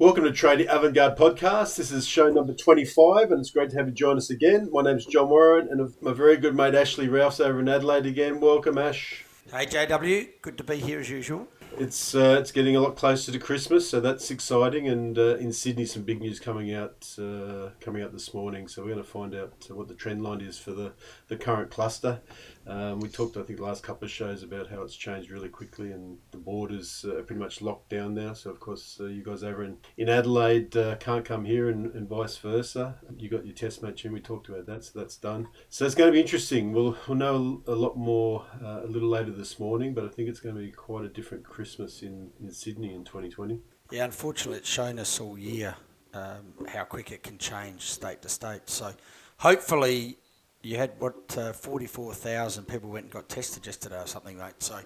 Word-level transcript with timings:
Welcome 0.00 0.24
to 0.24 0.30
Tradie 0.30 0.66
Avant-Garde 0.66 1.14
Podcast. 1.14 1.76
This 1.76 1.92
is 1.92 2.06
show 2.06 2.30
number 2.30 2.54
25, 2.54 3.32
and 3.32 3.38
it's 3.38 3.50
great 3.50 3.68
to 3.68 3.76
have 3.76 3.86
you 3.86 3.92
join 3.92 4.16
us 4.16 4.30
again. 4.30 4.70
My 4.72 4.80
name's 4.80 5.04
John 5.04 5.28
Warren, 5.28 5.68
and 5.70 5.92
my 6.00 6.14
very 6.14 6.38
good 6.38 6.56
mate 6.56 6.74
Ashley 6.74 7.06
Ralph's 7.06 7.38
over 7.38 7.60
in 7.60 7.68
Adelaide 7.68 8.06
again. 8.06 8.40
Welcome, 8.40 8.78
Ash. 8.78 9.26
Hey, 9.52 9.66
JW. 9.66 10.28
Good 10.40 10.56
to 10.56 10.64
be 10.64 10.76
here 10.76 11.00
as 11.00 11.10
usual. 11.10 11.48
It's 11.78 12.14
uh, 12.14 12.38
it's 12.40 12.50
getting 12.50 12.76
a 12.76 12.80
lot 12.80 12.96
closer 12.96 13.30
to 13.30 13.38
Christmas, 13.38 13.90
so 13.90 14.00
that's 14.00 14.30
exciting. 14.30 14.88
And 14.88 15.18
uh, 15.18 15.36
in 15.36 15.52
Sydney, 15.52 15.84
some 15.84 16.02
big 16.02 16.20
news 16.20 16.40
coming 16.40 16.72
out 16.72 17.06
uh, 17.18 17.68
coming 17.80 18.02
out 18.02 18.12
this 18.12 18.32
morning. 18.32 18.68
So 18.68 18.80
we're 18.80 18.92
going 18.92 19.04
to 19.04 19.10
find 19.10 19.34
out 19.34 19.52
what 19.68 19.88
the 19.88 19.94
trend 19.94 20.22
line 20.22 20.40
is 20.40 20.58
for 20.58 20.72
the, 20.72 20.92
the 21.28 21.36
current 21.36 21.70
cluster. 21.70 22.20
Um, 22.66 23.00
we 23.00 23.08
talked, 23.08 23.36
I 23.36 23.42
think, 23.42 23.58
the 23.58 23.64
last 23.64 23.82
couple 23.82 24.04
of 24.04 24.10
shows 24.10 24.42
about 24.42 24.68
how 24.68 24.82
it's 24.82 24.94
changed 24.94 25.30
really 25.30 25.48
quickly, 25.48 25.92
and 25.92 26.18
the 26.30 26.38
borders 26.38 27.04
uh, 27.08 27.16
are 27.16 27.22
pretty 27.22 27.40
much 27.40 27.62
locked 27.62 27.88
down 27.88 28.14
now. 28.14 28.32
So 28.32 28.50
of 28.50 28.60
course, 28.60 28.98
uh, 29.00 29.06
you 29.06 29.22
guys 29.22 29.42
over 29.42 29.64
in, 29.64 29.78
in 29.96 30.08
Adelaide 30.08 30.76
uh, 30.76 30.96
can't 30.96 31.24
come 31.24 31.44
here, 31.44 31.70
and, 31.70 31.92
and 31.94 32.08
vice 32.08 32.36
versa. 32.36 32.96
You 33.18 33.28
got 33.28 33.46
your 33.46 33.54
test 33.54 33.82
match 33.82 34.04
in. 34.04 34.12
We 34.12 34.20
talked 34.20 34.48
about 34.48 34.66
that, 34.66 34.84
so 34.84 34.98
that's 34.98 35.16
done. 35.16 35.48
So 35.68 35.84
it's 35.86 35.94
going 35.94 36.08
to 36.08 36.12
be 36.12 36.20
interesting. 36.20 36.72
We'll 36.72 36.96
we'll 37.08 37.18
know 37.18 37.62
a 37.66 37.74
lot 37.74 37.96
more 37.96 38.46
a 38.62 38.86
little 38.86 39.08
later 39.08 39.32
this 39.32 39.58
morning, 39.58 39.94
but 39.94 40.04
I 40.04 40.08
think 40.08 40.28
it's 40.28 40.40
going 40.40 40.54
to 40.54 40.60
be 40.60 40.70
quite 40.70 41.04
a 41.04 41.08
different 41.08 41.44
Christmas 41.44 42.02
in, 42.02 42.30
in 42.40 42.50
Sydney 42.50 42.94
in 42.94 43.04
2020. 43.04 43.60
Yeah, 43.90 44.04
unfortunately, 44.04 44.58
it's 44.58 44.68
shown 44.68 44.98
us 44.98 45.18
all 45.18 45.36
year 45.36 45.74
um, 46.14 46.66
how 46.68 46.84
quick 46.84 47.10
it 47.10 47.22
can 47.22 47.38
change 47.38 47.82
state 47.82 48.22
to 48.22 48.28
state. 48.28 48.68
So 48.68 48.92
hopefully, 49.38 50.18
you 50.62 50.76
had 50.76 50.92
what 50.98 51.36
uh, 51.38 51.52
44,000 51.52 52.64
people 52.64 52.90
went 52.90 53.04
and 53.04 53.12
got 53.12 53.28
tested 53.28 53.66
yesterday 53.66 54.00
or 54.00 54.06
something, 54.06 54.36
mate. 54.36 54.54
So 54.58 54.80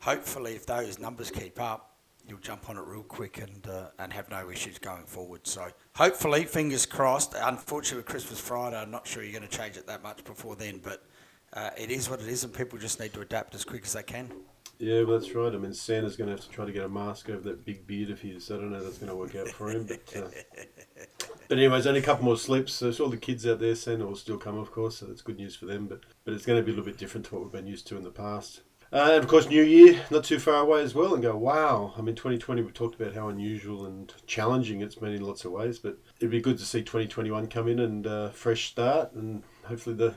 hopefully, 0.00 0.54
if 0.54 0.66
those 0.66 0.98
numbers 0.98 1.30
keep 1.30 1.60
up, 1.60 1.96
you'll 2.28 2.38
jump 2.38 2.68
on 2.68 2.76
it 2.76 2.84
real 2.84 3.02
quick 3.02 3.38
and 3.38 3.66
uh, 3.66 3.88
and 3.98 4.12
have 4.12 4.30
no 4.30 4.50
issues 4.50 4.78
going 4.78 5.04
forward. 5.04 5.46
So 5.46 5.68
hopefully, 5.96 6.44
fingers 6.44 6.86
crossed. 6.86 7.34
Unfortunately, 7.36 8.04
Christmas 8.04 8.40
Friday, 8.40 8.76
I'm 8.76 8.90
not 8.90 9.06
sure 9.06 9.22
you're 9.22 9.38
going 9.38 9.48
to 9.48 9.56
change 9.56 9.76
it 9.76 9.86
that 9.86 10.02
much 10.02 10.24
before 10.24 10.56
then, 10.56 10.80
but 10.82 11.04
uh, 11.52 11.70
it 11.76 11.90
is 11.90 12.08
what 12.08 12.20
it 12.20 12.28
is, 12.28 12.44
and 12.44 12.52
people 12.52 12.78
just 12.78 13.00
need 13.00 13.12
to 13.14 13.20
adapt 13.20 13.54
as 13.54 13.64
quick 13.64 13.84
as 13.84 13.92
they 13.92 14.02
can. 14.02 14.30
Yeah, 14.78 15.02
well, 15.02 15.18
that's 15.18 15.34
right. 15.34 15.52
I 15.52 15.58
mean, 15.58 15.74
Santa's 15.74 16.16
going 16.16 16.28
to 16.28 16.36
have 16.36 16.44
to 16.44 16.48
try 16.48 16.64
to 16.64 16.72
get 16.72 16.84
a 16.84 16.88
mask 16.88 17.28
over 17.28 17.42
that 17.50 17.66
big 17.66 17.86
beard 17.86 18.08
of 18.08 18.18
his. 18.18 18.50
I 18.50 18.54
don't 18.54 18.70
know 18.70 18.78
if 18.78 18.84
that's 18.84 18.96
going 18.96 19.10
to 19.10 19.16
work 19.16 19.36
out 19.36 19.48
for 19.48 19.70
him. 19.70 19.84
But, 19.86 20.16
uh, 20.16 21.19
but 21.50 21.58
anyways, 21.58 21.84
only 21.84 21.98
a 21.98 22.04
couple 22.04 22.24
more 22.24 22.36
slips. 22.36 22.74
So 22.74 22.92
all 23.00 23.10
the 23.10 23.16
kids 23.16 23.44
out 23.44 23.58
there, 23.58 23.74
Santa 23.74 24.06
will 24.06 24.14
still 24.14 24.38
come, 24.38 24.56
of 24.56 24.70
course. 24.70 24.98
So 24.98 25.06
that's 25.06 25.20
good 25.20 25.36
news 25.36 25.56
for 25.56 25.66
them. 25.66 25.88
But 25.88 26.04
but 26.24 26.32
it's 26.32 26.46
going 26.46 26.60
to 26.60 26.64
be 26.64 26.70
a 26.70 26.74
little 26.76 26.88
bit 26.88 26.96
different 26.96 27.26
to 27.26 27.34
what 27.34 27.42
we've 27.42 27.52
been 27.52 27.66
used 27.66 27.88
to 27.88 27.96
in 27.96 28.04
the 28.04 28.10
past. 28.12 28.60
Uh, 28.92 29.10
and 29.14 29.24
of 29.24 29.28
course, 29.28 29.48
New 29.48 29.62
Year, 29.62 30.00
not 30.12 30.22
too 30.22 30.38
far 30.38 30.62
away 30.62 30.82
as 30.82 30.94
well, 30.94 31.12
and 31.12 31.22
go, 31.24 31.36
wow. 31.36 31.92
I 31.98 32.02
mean, 32.02 32.14
2020, 32.14 32.62
we 32.62 32.70
talked 32.70 33.00
about 33.00 33.16
how 33.16 33.28
unusual 33.28 33.84
and 33.84 34.12
challenging 34.28 34.80
it's 34.80 34.94
been 34.94 35.12
in 35.12 35.26
lots 35.26 35.44
of 35.44 35.50
ways, 35.50 35.80
but 35.80 35.98
it'd 36.18 36.30
be 36.30 36.40
good 36.40 36.58
to 36.58 36.64
see 36.64 36.82
2021 36.82 37.48
come 37.48 37.66
in 37.66 37.80
and 37.80 38.06
uh, 38.06 38.30
fresh 38.30 38.70
start, 38.70 39.12
and 39.12 39.42
hopefully 39.64 39.96
the 39.96 40.14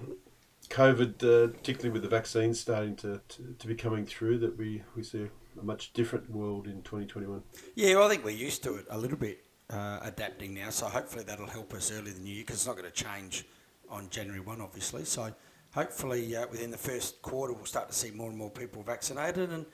COVID, 0.69 1.23
uh, 1.23 1.47
particularly 1.51 1.91
with 1.91 2.03
the 2.03 2.09
vaccines 2.09 2.59
starting 2.59 2.95
to, 2.97 3.21
to, 3.27 3.55
to, 3.57 3.67
be 3.67 3.75
coming 3.75 4.05
through, 4.05 4.39
that 4.39 4.57
we, 4.57 4.83
we 4.95 5.03
see 5.03 5.27
a 5.59 5.63
much 5.63 5.93
different 5.93 6.31
world 6.31 6.67
in 6.67 6.81
2021. 6.81 7.43
Yeah, 7.75 7.95
well, 7.95 8.05
I 8.05 8.09
think 8.09 8.23
we're 8.23 8.31
used 8.31 8.63
to 8.63 8.75
it 8.75 8.85
a 8.89 8.97
little 8.97 9.17
bit, 9.17 9.43
uh, 9.69 9.99
adapting 10.01 10.53
now. 10.53 10.69
So 10.69 10.85
hopefully 10.87 11.23
that'll 11.23 11.47
help 11.47 11.73
us 11.73 11.91
early 11.91 12.11
in 12.11 12.17
the 12.17 12.23
new 12.23 12.33
year 12.33 12.43
because 12.43 12.57
it's 12.57 12.67
not 12.67 12.77
going 12.77 12.89
to 12.89 12.91
change 12.91 13.45
on 13.89 14.09
January 14.09 14.39
1, 14.39 14.61
obviously. 14.61 15.05
So 15.05 15.33
hopefully 15.73 16.35
uh, 16.35 16.47
within 16.49 16.71
the 16.71 16.77
first 16.77 17.21
quarter 17.21 17.53
we'll 17.53 17.65
start 17.65 17.89
to 17.89 17.95
see 17.95 18.11
more 18.11 18.29
and 18.29 18.37
more 18.37 18.49
people 18.49 18.83
vaccinated 18.83 19.51
and 19.51 19.65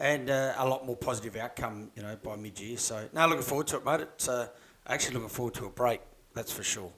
and 0.00 0.30
uh, 0.30 0.54
a 0.58 0.68
lot 0.68 0.86
more 0.86 0.94
positive 0.94 1.34
outcome, 1.34 1.90
you 1.96 2.02
know, 2.02 2.16
by 2.22 2.36
mid-year. 2.36 2.76
So, 2.76 3.08
now 3.12 3.26
looking 3.26 3.42
forward 3.42 3.66
to 3.66 3.78
it, 3.78 3.84
mate. 3.84 4.02
It's 4.02 4.28
uh, 4.28 4.46
actually 4.86 5.14
looking 5.14 5.28
forward 5.28 5.54
to 5.54 5.64
a 5.64 5.70
break, 5.70 6.00
that's 6.34 6.52
for 6.52 6.62
sure. 6.62 6.92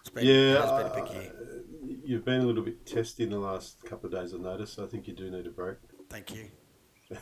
It's 0.00 0.10
been, 0.10 0.26
yeah, 0.26 0.62
it's 0.62 0.70
been 0.70 1.00
a 1.00 1.02
big 1.02 1.14
year 1.14 1.32
you've 2.06 2.24
been 2.24 2.40
a 2.40 2.46
little 2.46 2.62
bit 2.62 2.86
testy 2.86 3.24
in 3.24 3.30
the 3.30 3.38
last 3.38 3.82
couple 3.84 4.06
of 4.06 4.12
days. 4.12 4.32
I 4.32 4.38
noticed. 4.38 4.74
So 4.74 4.84
I 4.84 4.86
think 4.86 5.08
you 5.08 5.14
do 5.14 5.30
need 5.30 5.46
a 5.46 5.50
break. 5.50 5.78
Thank 6.08 6.34
you. 6.34 6.48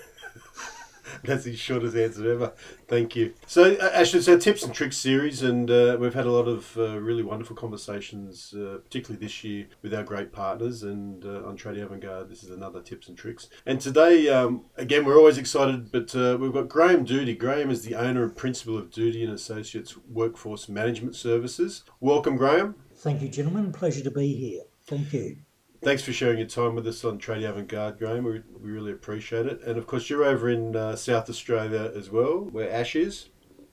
That's 1.25 1.45
the 1.45 1.57
shortest 1.57 1.97
answer 1.97 2.33
ever. 2.33 2.53
Thank 2.89 3.17
you. 3.17 3.35
So, 3.47 3.75
uh, 3.75 3.91
it's 3.95 4.29
our 4.29 4.39
tips 4.39 4.63
and 4.63 4.75
tricks 4.75 4.97
series, 4.97 5.43
and 5.43 5.71
uh, 5.71 5.97
we've 5.99 6.15
had 6.15 6.27
a 6.27 6.33
lot 6.33 6.47
of 6.47 6.77
uh, 6.77 6.99
really 7.01 7.23
wonderful 7.23 7.57
conversations, 7.57 8.55
uh, 8.55 8.79
particularly 8.85 9.25
this 9.25 9.43
year 9.45 9.67
with 9.83 9.95
our 9.95 10.03
great 10.03 10.33
partners. 10.33 10.83
And 10.83 11.25
uh, 11.25 11.47
on 11.47 11.57
Tradie 11.57 11.83
Avant-Garde, 11.83 12.29
this 12.29 12.43
is 12.43 12.51
another 12.51 12.81
tips 12.81 13.09
and 13.09 13.17
tricks. 13.17 13.49
And 13.67 13.81
today, 13.81 14.29
um, 14.29 14.65
again, 14.77 15.05
we're 15.05 15.19
always 15.19 15.39
excited, 15.39 15.91
but 15.91 16.15
uh, 16.15 16.37
we've 16.41 16.53
got 16.53 16.69
Graham 16.69 17.05
Duty. 17.05 17.35
Graham 17.35 17.71
is 17.71 17.85
the 17.85 17.95
owner 17.95 18.23
and 18.25 18.37
principal 18.37 18.79
of 18.79 18.91
Duty 18.91 19.25
and 19.25 19.33
Associates 19.33 19.97
Workforce 20.09 20.69
Management 20.69 21.17
Services. 21.17 21.85
Welcome, 22.01 22.37
Graham. 22.37 22.75
Thank 22.97 23.23
you, 23.23 23.29
gentlemen. 23.29 23.73
Pleasure 23.73 24.05
to 24.05 24.11
be 24.11 24.35
here. 24.35 24.63
Thank 24.87 25.13
you. 25.13 25.37
Thanks 25.85 26.03
for 26.03 26.15
sharing 26.15 26.39
your 26.39 26.47
time 26.47 26.75
with 26.75 26.87
us 26.87 27.05
on 27.05 27.19
Tradie 27.19 27.47
Avant-Garde, 27.47 27.99
Graham. 27.99 28.25
We, 28.25 28.41
we 28.59 28.71
really 28.71 28.93
appreciate 28.93 29.45
it. 29.45 29.61
And 29.65 29.77
of 29.77 29.87
course, 29.87 30.09
you're 30.09 30.25
over 30.25 30.49
in 30.49 30.75
uh, 30.75 30.97
South 30.97 31.29
Australia 31.29 31.93
as 31.95 32.11
well, 32.11 32.49
where 32.51 32.73
Ash 32.73 32.97
is. 32.97 33.29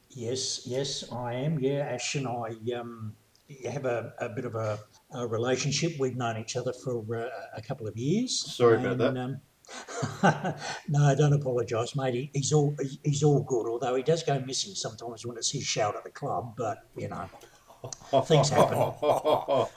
Yes, 0.10 0.64
yes, 0.68 1.10
I 1.10 1.36
am. 1.36 1.58
Yeah, 1.60 1.88
Ash 1.90 2.16
and 2.16 2.28
I 2.28 2.50
um, 2.76 3.16
have 3.64 3.86
a, 3.86 4.12
a 4.20 4.28
bit 4.28 4.44
of 4.44 4.56
a, 4.56 4.78
a, 5.14 5.26
relationship. 5.26 5.94
We've 5.98 6.18
known 6.18 6.38
each 6.38 6.58
other 6.58 6.74
for 6.74 7.00
uh, 7.16 7.30
a 7.56 7.62
couple 7.62 7.88
of 7.88 7.96
years. 7.96 8.38
Sorry 8.38 8.76
and, 8.76 8.88
about 8.88 9.14
that. 9.14 9.18
Um, 9.18 10.56
no, 10.90 11.16
don't 11.16 11.32
apologise, 11.32 11.96
mate. 11.96 12.14
He, 12.14 12.30
he's 12.34 12.52
all 12.52 12.76
he's 13.04 13.24
all 13.24 13.42
good. 13.42 13.68
Although 13.70 13.96
he 13.96 14.04
does 14.04 14.22
go 14.24 14.38
missing 14.42 14.76
sometimes 14.76 15.26
when 15.26 15.38
it's 15.38 15.52
his 15.52 15.64
shout 15.64 15.96
at 15.96 16.04
the 16.04 16.10
club. 16.10 16.56
But 16.58 16.80
you 16.98 17.08
know, 17.08 17.30
things 18.26 18.50
happen. 18.50 18.78
oh, 18.78 19.70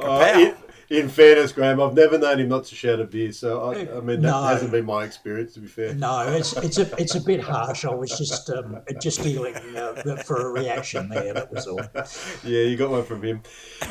uh, 0.00 0.54
in 0.90 1.08
fairness, 1.08 1.52
Graham, 1.52 1.80
I've 1.80 1.94
never 1.94 2.18
known 2.18 2.40
him 2.40 2.48
not 2.48 2.64
to 2.64 2.74
shout 2.74 2.98
a 2.98 3.04
beer. 3.04 3.30
So 3.30 3.62
I, 3.62 3.96
I 3.96 4.00
mean, 4.00 4.20
that 4.20 4.30
no, 4.30 4.42
hasn't 4.42 4.72
been 4.72 4.84
my 4.84 5.04
experience, 5.04 5.54
to 5.54 5.60
be 5.60 5.68
fair. 5.68 5.94
No, 5.94 6.28
it's 6.28 6.52
it's 6.56 6.78
a 6.78 7.00
it's 7.00 7.14
a 7.14 7.20
bit 7.20 7.40
harsh. 7.40 7.84
I 7.84 7.94
was 7.94 8.10
just 8.18 8.50
um, 8.50 8.78
just 9.00 9.20
feeling 9.20 9.54
uh, 9.76 10.16
for 10.24 10.48
a 10.48 10.50
reaction 10.50 11.08
there. 11.08 11.32
That 11.32 11.52
was 11.52 11.66
all. 11.66 11.80
Yeah, 12.44 12.64
you 12.64 12.76
got 12.76 12.90
one 12.90 13.04
from 13.04 13.22
him. 13.22 13.42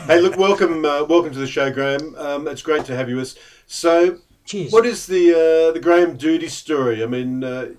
Hey, 0.05 0.19
look, 0.19 0.37
welcome 0.37 0.83
uh, 0.83 1.05
welcome 1.05 1.31
to 1.31 1.39
the 1.39 1.47
show, 1.47 1.71
Graham. 1.71 2.15
Um, 2.17 2.47
it's 2.47 2.61
great 2.61 2.83
to 2.85 2.95
have 2.95 3.09
you 3.09 3.15
with 3.15 3.23
us. 3.23 3.35
So, 3.65 4.19
Cheers. 4.45 4.71
what 4.71 4.85
is 4.85 5.07
the 5.07 5.31
uh, 5.31 5.71
the 5.71 5.79
Graham 5.79 6.17
Duty 6.17 6.49
story? 6.49 7.01
I 7.01 7.05
mean 7.07 7.43
uh, 7.43 7.69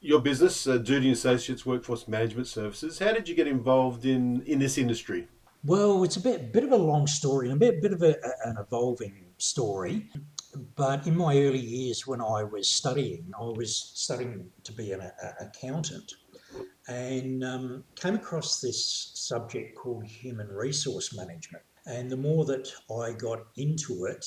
your 0.00 0.20
business, 0.20 0.66
uh, 0.66 0.76
Doody 0.76 1.10
Associates 1.10 1.64
Workforce 1.64 2.06
Management 2.06 2.46
Services. 2.46 2.98
How 2.98 3.12
did 3.12 3.28
you 3.28 3.34
get 3.34 3.48
involved 3.48 4.04
in, 4.04 4.42
in 4.42 4.60
this 4.60 4.78
industry? 4.78 5.26
Well, 5.64 6.04
it's 6.04 6.16
a 6.16 6.20
bit 6.20 6.52
bit 6.52 6.64
of 6.64 6.72
a 6.72 6.76
long 6.76 7.06
story 7.06 7.50
and 7.50 7.56
a 7.56 7.58
bit 7.58 7.82
bit 7.82 7.92
of 7.92 8.02
a, 8.02 8.16
an 8.44 8.56
evolving 8.58 9.26
story. 9.38 10.10
But 10.74 11.06
in 11.06 11.16
my 11.16 11.36
early 11.36 11.58
years, 11.58 12.06
when 12.06 12.20
I 12.20 12.42
was 12.44 12.68
studying, 12.68 13.32
I 13.38 13.44
was 13.44 13.92
studying 13.94 14.50
to 14.64 14.72
be 14.72 14.92
an 14.92 15.02
accountant, 15.40 16.14
and 16.88 17.44
um, 17.44 17.84
came 17.94 18.14
across 18.14 18.60
this 18.60 19.10
subject 19.14 19.76
called 19.76 20.04
human 20.04 20.48
resource 20.48 21.14
management. 21.14 21.64
And 21.86 22.10
the 22.10 22.16
more 22.16 22.44
that 22.46 22.68
I 22.90 23.12
got 23.12 23.46
into 23.56 24.06
it, 24.06 24.26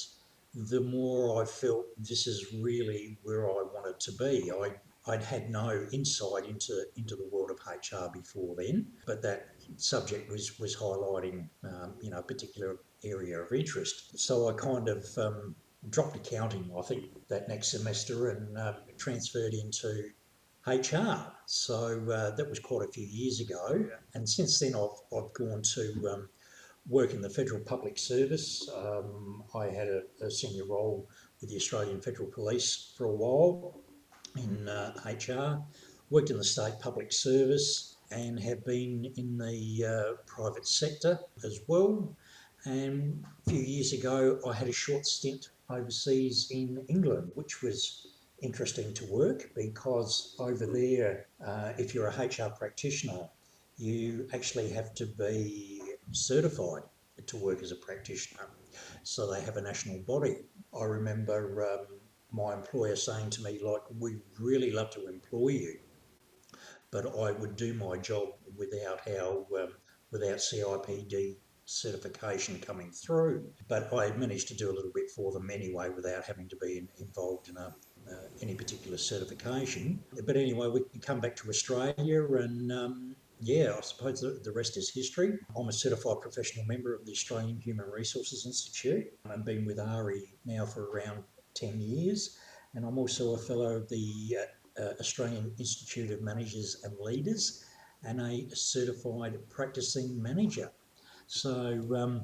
the 0.54 0.82
more 0.82 1.42
I 1.42 1.46
felt 1.46 1.86
this 1.98 2.28
is 2.28 2.54
really 2.62 3.18
where 3.24 3.50
I 3.50 3.64
wanted 3.74 4.00
to 4.02 4.12
be. 4.14 4.52
I 4.52 4.76
I'd 5.08 5.24
had 5.24 5.50
no 5.50 5.88
insight 5.92 6.46
into 6.46 6.86
into 6.96 7.16
the 7.16 7.28
world 7.32 7.52
of 7.52 7.60
HR 7.66 8.12
before 8.12 8.56
then, 8.56 8.88
but 9.06 9.22
that 9.24 9.50
subject 9.78 10.30
was 10.30 10.60
was 10.60 10.76
highlighting 10.76 11.48
um, 11.64 11.94
you 12.02 12.10
know 12.10 12.20
a 12.20 12.24
particular 12.24 12.78
area 13.04 13.40
of 13.40 13.52
interest. 13.52 14.18
So 14.20 14.50
I 14.50 14.54
kind 14.54 14.90
of 14.90 15.06
um, 15.18 15.56
dropped 15.90 16.16
accounting, 16.16 16.70
I 16.78 16.82
think, 16.82 17.06
that 17.30 17.48
next 17.48 17.72
semester 17.72 18.30
and 18.30 18.58
uh, 18.58 18.74
transferred 18.98 19.54
into 19.54 20.10
HR. 20.68 21.32
So 21.46 22.10
uh, 22.12 22.36
that 22.36 22.50
was 22.50 22.60
quite 22.60 22.88
a 22.88 22.92
few 22.92 23.06
years 23.06 23.40
ago, 23.40 23.86
and 24.14 24.28
since 24.28 24.60
then 24.60 24.76
I've 24.76 25.00
I've 25.16 25.34
gone 25.34 25.62
to 25.76 26.10
um, 26.12 26.30
work 26.88 27.14
in 27.14 27.22
the 27.22 27.30
federal 27.30 27.62
public 27.62 27.98
service. 27.98 28.70
Um, 28.76 29.44
I 29.56 29.68
had 29.68 29.88
a, 29.88 30.02
a, 30.22 30.32
senior 30.32 30.66
role 30.66 31.08
with 31.40 31.50
the 31.50 31.56
Australian 31.56 32.02
Federal 32.02 32.30
Police 32.30 32.94
for 32.98 33.06
a 33.06 33.14
while 33.14 33.80
in 34.36 34.68
uh, 34.68 34.94
HR. 35.06 35.64
Worked 36.10 36.32
in 36.32 36.38
the 36.38 36.44
state 36.44 36.74
public 36.82 37.12
service 37.14 37.89
and 38.12 38.40
have 38.40 38.66
been 38.66 39.12
in 39.18 39.38
the 39.38 39.86
uh, 39.86 40.14
private 40.26 40.68
sector 40.68 41.20
as 41.44 41.60
well. 41.68 42.16
And 42.66 43.24
a 43.46 43.50
few 43.50 43.62
years 43.62 43.94
ago, 43.94 44.40
I 44.48 44.54
had 44.54 44.68
a 44.68 44.74
short 44.74 45.06
stint 45.06 45.50
overseas 45.70 46.50
in 46.52 46.84
England, 46.90 47.32
which 47.36 47.62
was 47.62 48.08
interesting 48.42 48.94
to 48.94 49.06
work 49.06 49.52
because 49.56 50.36
over 50.40 50.66
there, 50.66 51.28
uh, 51.46 51.74
if 51.78 51.94
you're 51.94 52.08
a 52.08 52.26
HR 52.26 52.50
practitioner, 52.50 53.30
you 53.78 54.28
actually 54.34 54.70
have 54.72 54.94
to 54.96 55.06
be 55.06 55.82
certified 56.12 56.84
to 57.26 57.38
work 57.38 57.62
as 57.62 57.72
a 57.72 57.76
practitioner. 57.76 58.48
So 59.04 59.32
they 59.32 59.42
have 59.42 59.58
a 59.58 59.62
national 59.62 60.00
body. 60.00 60.38
I 60.78 60.84
remember 60.84 61.66
um, 61.66 61.86
my 62.32 62.54
employer 62.54 62.96
saying 62.96 63.30
to 63.32 63.44
me, 63.44 63.60
like, 63.64 63.82
we 63.98 64.18
really 64.40 64.72
love 64.72 64.90
to 64.92 65.08
employ 65.08 65.50
you, 65.50 65.80
but 66.92 67.06
I 67.06 67.32
would 67.32 67.56
do 67.56 67.74
my 67.74 67.98
job 67.98 68.30
without 68.58 69.02
how 69.08 69.46
um, 69.58 69.74
without 70.12 70.38
CIPD 70.38 71.38
certification 71.66 72.60
coming 72.60 72.92
through. 72.92 73.48
But 73.68 73.94
I 73.94 74.12
managed 74.18 74.48
to 74.50 74.56
do 74.56 74.72
a 74.72 74.74
little 74.74 74.92
bit 74.94 75.12
for 75.12 75.32
them 75.32 75.50
anyway 75.52 75.90
without 75.90 76.26
having 76.26 76.50
to 76.50 76.56
be 76.56 76.80
in, 76.80 76.90
involved 77.00 77.48
in 77.48 77.58
a, 77.58 77.76
uh, 78.10 78.16
any 78.42 78.56
particular 78.56 78.98
certification. 78.98 80.04
But 80.26 80.36
anyway, 80.36 80.68
we 80.68 80.82
can 80.92 81.00
come 81.00 81.20
back 81.20 81.36
to 81.38 81.50
Australia 81.50 82.26
and 82.38 82.72
um, 82.72 83.16
yeah, 83.42 83.76
I 83.78 83.82
suppose 83.82 84.22
the, 84.22 84.42
the 84.44 84.52
rest 84.52 84.78
is 84.78 84.90
history. 84.90 85.38
I'm 85.56 85.70
a 85.70 85.74
certified 85.74 86.22
professional 86.22 86.66
member 86.66 86.94
of 86.94 87.06
the 87.06 87.12
Australian 87.12 87.58
Human 87.58 87.90
Resources 87.90 88.46
Institute. 88.46 89.06
I've 89.30 89.46
been 89.46 89.66
with 89.66 89.78
AHRI 89.78 90.22
now 90.46 90.66
for 90.66 90.90
around 90.90 91.24
10 91.54 91.80
years, 91.80 92.38
and 92.74 92.84
I'm 92.84 92.98
also 92.98 93.36
a 93.36 93.38
fellow 93.38 93.76
of 93.76 93.90
the 93.90 94.38
uh, 94.80 94.94
Australian 95.00 95.52
Institute 95.60 96.12
of 96.12 96.22
Managers 96.22 96.82
and 96.84 96.94
Leaders 97.00 97.66
and 98.04 98.22
a 98.22 98.56
certified 98.56 99.38
practicing 99.50 100.22
manager. 100.22 100.72
So 101.28 101.82
um, 101.96 102.22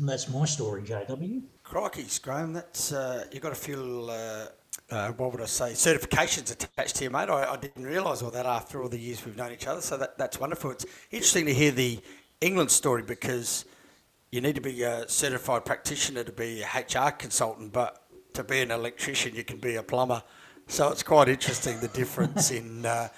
that's 0.00 0.28
my 0.28 0.46
story, 0.46 0.82
JW. 0.82 1.42
Crikey, 1.62 2.06
Graham, 2.22 2.52
that's 2.52 2.92
uh, 2.92 3.24
you've 3.30 3.42
got 3.42 3.52
a 3.52 3.56
few 3.56 4.08
uh, 4.10 4.46
uh, 4.90 5.12
what 5.12 5.32
would 5.32 5.40
I 5.40 5.46
say, 5.46 5.72
certifications 5.72 6.52
attached 6.52 6.96
to 6.96 7.04
you, 7.04 7.10
mate. 7.10 7.28
I, 7.28 7.52
I 7.52 7.56
didn't 7.56 7.84
realise 7.84 8.22
all 8.22 8.30
that 8.30 8.46
after 8.46 8.82
all 8.82 8.88
the 8.88 8.98
years 8.98 9.24
we've 9.24 9.36
known 9.36 9.52
each 9.52 9.66
other. 9.66 9.80
So 9.80 9.96
that, 9.96 10.18
that's 10.18 10.38
wonderful. 10.38 10.70
It's 10.70 10.86
interesting 11.10 11.46
to 11.46 11.54
hear 11.54 11.70
the 11.70 12.00
England 12.40 12.70
story 12.70 13.02
because 13.02 13.64
you 14.30 14.40
need 14.40 14.54
to 14.54 14.60
be 14.60 14.82
a 14.82 15.08
certified 15.08 15.64
practitioner 15.64 16.24
to 16.24 16.32
be 16.32 16.62
a 16.62 16.66
HR 16.78 17.10
consultant, 17.10 17.72
but 17.72 18.02
to 18.34 18.44
be 18.44 18.60
an 18.60 18.70
electrician, 18.70 19.34
you 19.34 19.44
can 19.44 19.58
be 19.58 19.76
a 19.76 19.82
plumber. 19.82 20.22
So 20.72 20.88
it's 20.88 21.02
quite 21.02 21.28
interesting 21.28 21.78
the 21.80 21.88
difference 21.88 22.50
in 22.50 22.86
uh, 22.86 23.08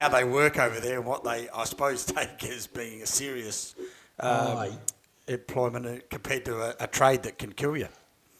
how 0.00 0.10
they 0.10 0.22
work 0.22 0.60
over 0.60 0.78
there 0.78 0.98
and 0.98 1.04
what 1.04 1.24
they, 1.24 1.48
I 1.48 1.64
suppose, 1.64 2.04
take 2.06 2.44
as 2.44 2.68
being 2.68 3.02
a 3.02 3.06
serious 3.06 3.74
um, 4.20 4.78
employment 5.26 6.08
compared 6.08 6.44
to 6.44 6.60
a, 6.60 6.76
a 6.78 6.86
trade 6.86 7.24
that 7.24 7.36
can 7.36 7.52
kill 7.52 7.76
you. 7.76 7.88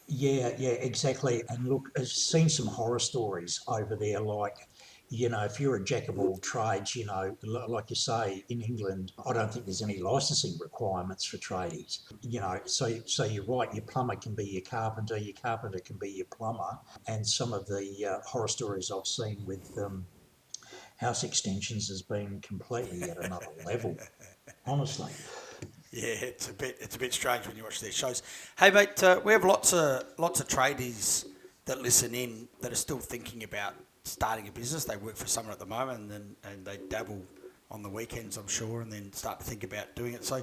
Yeah, 0.06 0.52
yeah, 0.56 0.68
exactly. 0.68 1.42
And 1.48 1.66
look, 1.66 1.90
I've 1.98 2.06
seen 2.06 2.48
some 2.48 2.68
horror 2.68 3.00
stories 3.00 3.60
over 3.66 3.96
there, 3.96 4.20
like, 4.20 4.54
you 5.12 5.28
know, 5.28 5.42
if 5.42 5.58
you're 5.58 5.74
a 5.74 5.84
jack 5.84 6.08
of 6.08 6.20
all 6.20 6.38
trades, 6.38 6.94
you 6.94 7.04
know, 7.04 7.36
like 7.42 7.90
you 7.90 7.96
say, 7.96 8.44
in 8.48 8.60
England, 8.62 9.10
I 9.26 9.32
don't 9.32 9.52
think 9.52 9.64
there's 9.66 9.82
any 9.82 9.98
licensing 9.98 10.56
requirements 10.60 11.24
for 11.24 11.36
tradies. 11.36 11.98
You 12.22 12.38
know, 12.40 12.60
so 12.64 13.00
so 13.06 13.24
you're 13.24 13.44
right. 13.44 13.72
Your 13.74 13.82
plumber 13.82 14.14
can 14.14 14.36
be 14.36 14.44
your 14.44 14.62
carpenter. 14.62 15.16
Your 15.16 15.34
carpenter 15.34 15.80
can 15.80 15.96
be 15.96 16.10
your 16.10 16.26
plumber. 16.26 16.78
And 17.08 17.26
some 17.26 17.52
of 17.52 17.66
the 17.66 18.06
uh, 18.08 18.20
horror 18.24 18.46
stories 18.46 18.92
I've 18.92 19.06
seen 19.06 19.44
with 19.44 19.76
um, 19.78 20.06
house 20.98 21.24
extensions 21.24 21.88
has 21.88 22.02
been 22.02 22.40
completely 22.40 23.02
at 23.10 23.18
another 23.18 23.48
level. 23.66 23.96
Honestly. 24.64 25.10
Yeah, 25.90 26.14
it's 26.22 26.48
a 26.48 26.52
bit 26.52 26.76
it's 26.80 26.94
a 26.94 27.00
bit 27.00 27.12
strange 27.12 27.48
when 27.48 27.56
you 27.56 27.64
watch 27.64 27.80
these 27.80 27.96
shows. 27.96 28.22
Hey, 28.56 28.70
mate, 28.70 29.02
uh, 29.02 29.20
we 29.24 29.32
have 29.32 29.44
lots 29.44 29.72
of 29.72 30.04
lots 30.18 30.38
of 30.38 30.46
tradies 30.46 31.26
that 31.64 31.82
listen 31.82 32.14
in 32.14 32.48
that 32.60 32.70
are 32.70 32.76
still 32.76 33.00
thinking 33.00 33.42
about 33.42 33.74
starting 34.10 34.48
a 34.48 34.52
business. 34.52 34.84
They 34.84 34.96
work 34.96 35.16
for 35.16 35.26
someone 35.26 35.52
at 35.52 35.58
the 35.58 35.66
moment, 35.66 36.00
and 36.00 36.10
then, 36.10 36.36
and 36.44 36.64
they 36.64 36.78
dabble 36.88 37.22
on 37.70 37.82
the 37.82 37.88
weekends, 37.88 38.36
I'm 38.36 38.48
sure, 38.48 38.80
and 38.80 38.92
then 38.92 39.12
start 39.12 39.38
to 39.40 39.44
think 39.44 39.64
about 39.64 39.94
doing 39.94 40.14
it. 40.14 40.24
So, 40.24 40.42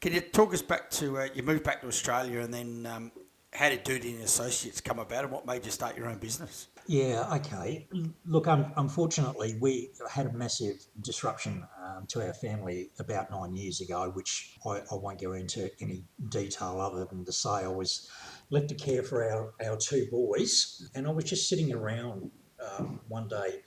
can 0.00 0.12
you 0.12 0.20
talk 0.20 0.52
us 0.52 0.62
back 0.62 0.90
to 0.90 1.18
uh, 1.18 1.28
you 1.34 1.42
moved 1.42 1.64
back 1.64 1.80
to 1.80 1.86
Australia, 1.86 2.40
and 2.40 2.52
then 2.52 2.86
um, 2.86 3.12
how 3.52 3.68
did 3.68 3.82
Doody 3.84 4.12
and 4.12 4.22
Associates 4.22 4.80
come 4.80 4.98
about, 4.98 5.24
and 5.24 5.32
what 5.32 5.46
made 5.46 5.64
you 5.64 5.70
start 5.70 5.96
your 5.96 6.08
own 6.08 6.18
business? 6.18 6.68
Yeah, 6.88 7.28
okay. 7.34 7.88
Look, 8.26 8.46
um, 8.46 8.72
unfortunately, 8.76 9.56
we 9.60 9.90
had 10.08 10.26
a 10.26 10.32
massive 10.32 10.84
disruption 11.00 11.66
um, 11.84 12.06
to 12.08 12.24
our 12.24 12.34
family 12.34 12.90
about 13.00 13.30
nine 13.30 13.56
years 13.56 13.80
ago, 13.80 14.10
which 14.14 14.56
I, 14.64 14.82
I, 14.92 14.94
won't 14.94 15.20
go 15.20 15.32
into 15.32 15.68
any 15.80 16.04
detail 16.28 16.80
other 16.80 17.04
than 17.04 17.24
to 17.24 17.32
say 17.32 17.50
I 17.50 17.68
was 17.68 18.08
left 18.50 18.68
to 18.68 18.76
care 18.76 19.02
for 19.02 19.28
our, 19.28 19.68
our 19.68 19.76
two 19.76 20.06
boys. 20.12 20.88
And 20.94 21.08
I 21.08 21.10
was 21.10 21.24
just 21.24 21.48
sitting 21.48 21.72
around 21.74 22.30
um, 22.60 23.00
one 23.08 23.28
day 23.28 23.62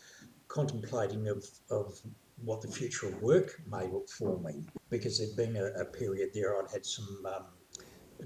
contemplating 0.48 1.28
of, 1.28 1.46
of 1.70 2.00
what 2.44 2.62
the 2.62 2.68
future 2.68 3.08
of 3.08 3.22
work 3.22 3.62
may 3.70 3.88
look 3.88 4.10
for 4.10 4.40
me 4.40 4.66
because 4.90 5.20
there'd 5.20 5.36
been 5.36 5.58
a, 5.58 5.66
a 5.82 5.86
period 5.86 6.30
there 6.34 6.58
I'd 6.58 6.72
had 6.72 6.86
some 6.86 7.26
um, 7.26 7.46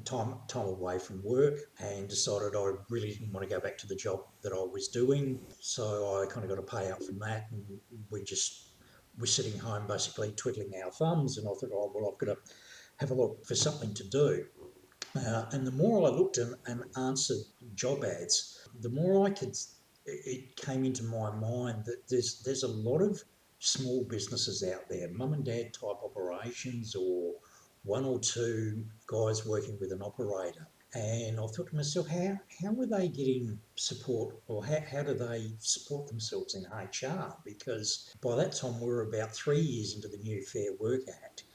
time 0.01 0.35
time 0.47 0.65
away 0.65 0.99
from 0.99 1.21
work 1.23 1.59
and 1.79 2.07
decided 2.07 2.55
I 2.55 2.71
really 2.89 3.11
didn't 3.11 3.31
want 3.31 3.47
to 3.47 3.53
go 3.53 3.61
back 3.61 3.77
to 3.79 3.87
the 3.87 3.95
job 3.95 4.21
that 4.41 4.51
I 4.51 4.55
was 4.55 4.87
doing. 4.87 5.39
So 5.59 6.21
I 6.21 6.25
kind 6.31 6.43
of 6.43 6.49
got 6.49 6.59
a 6.59 6.63
payout 6.63 7.05
from 7.05 7.19
that, 7.19 7.47
and 7.51 7.63
we 8.09 8.23
just 8.23 8.69
were 9.19 9.27
sitting 9.27 9.57
home 9.59 9.87
basically 9.87 10.31
twiddling 10.31 10.71
our 10.83 10.91
thumbs. 10.91 11.37
And 11.37 11.47
I 11.47 11.51
thought, 11.51 11.69
oh 11.71 11.91
well, 11.93 12.11
I've 12.11 12.17
got 12.17 12.33
to 12.33 12.37
have 12.97 13.11
a 13.11 13.13
look 13.13 13.45
for 13.45 13.55
something 13.55 13.93
to 13.93 14.03
do. 14.09 14.45
Uh, 15.15 15.45
and 15.51 15.65
the 15.67 15.71
more 15.71 16.07
I 16.07 16.11
looked 16.11 16.37
and, 16.37 16.55
and 16.65 16.83
answered 16.97 17.37
job 17.75 18.03
ads, 18.03 18.67
the 18.81 18.89
more 18.89 19.25
I 19.25 19.29
could. 19.29 19.55
It 20.05 20.55
came 20.57 20.85
into 20.85 21.03
my 21.03 21.31
mind 21.31 21.85
that 21.85 22.07
there's 22.09 22.41
there's 22.43 22.63
a 22.63 22.67
lot 22.67 23.01
of 23.01 23.23
small 23.59 24.03
businesses 24.03 24.63
out 24.63 24.89
there, 24.89 25.07
mum 25.09 25.33
and 25.33 25.45
dad 25.45 25.73
type 25.73 26.03
operations 26.03 26.95
or 26.95 27.33
one 27.83 28.05
or 28.05 28.19
two 28.19 28.83
guys 29.07 29.45
working 29.45 29.77
with 29.79 29.91
an 29.91 30.01
operator. 30.01 30.67
And 30.93 31.39
I 31.39 31.47
thought 31.47 31.69
to 31.69 31.75
myself, 31.75 32.07
how, 32.07 32.37
how 32.61 32.79
are 32.79 32.85
they 32.85 33.07
getting 33.07 33.59
support 33.75 34.35
or 34.47 34.63
how, 34.63 34.79
how 34.79 35.01
do 35.03 35.15
they 35.15 35.51
support 35.57 36.07
themselves 36.07 36.53
in 36.53 36.65
HR? 36.65 37.35
Because 37.43 38.13
by 38.21 38.35
that 38.35 38.51
time 38.53 38.79
we 38.79 38.87
were 38.87 39.09
about 39.09 39.31
three 39.31 39.59
years 39.59 39.95
into 39.95 40.07
the 40.07 40.17
new 40.17 40.43
Fair 40.43 40.73
Work 40.79 41.01
Act 41.23 41.45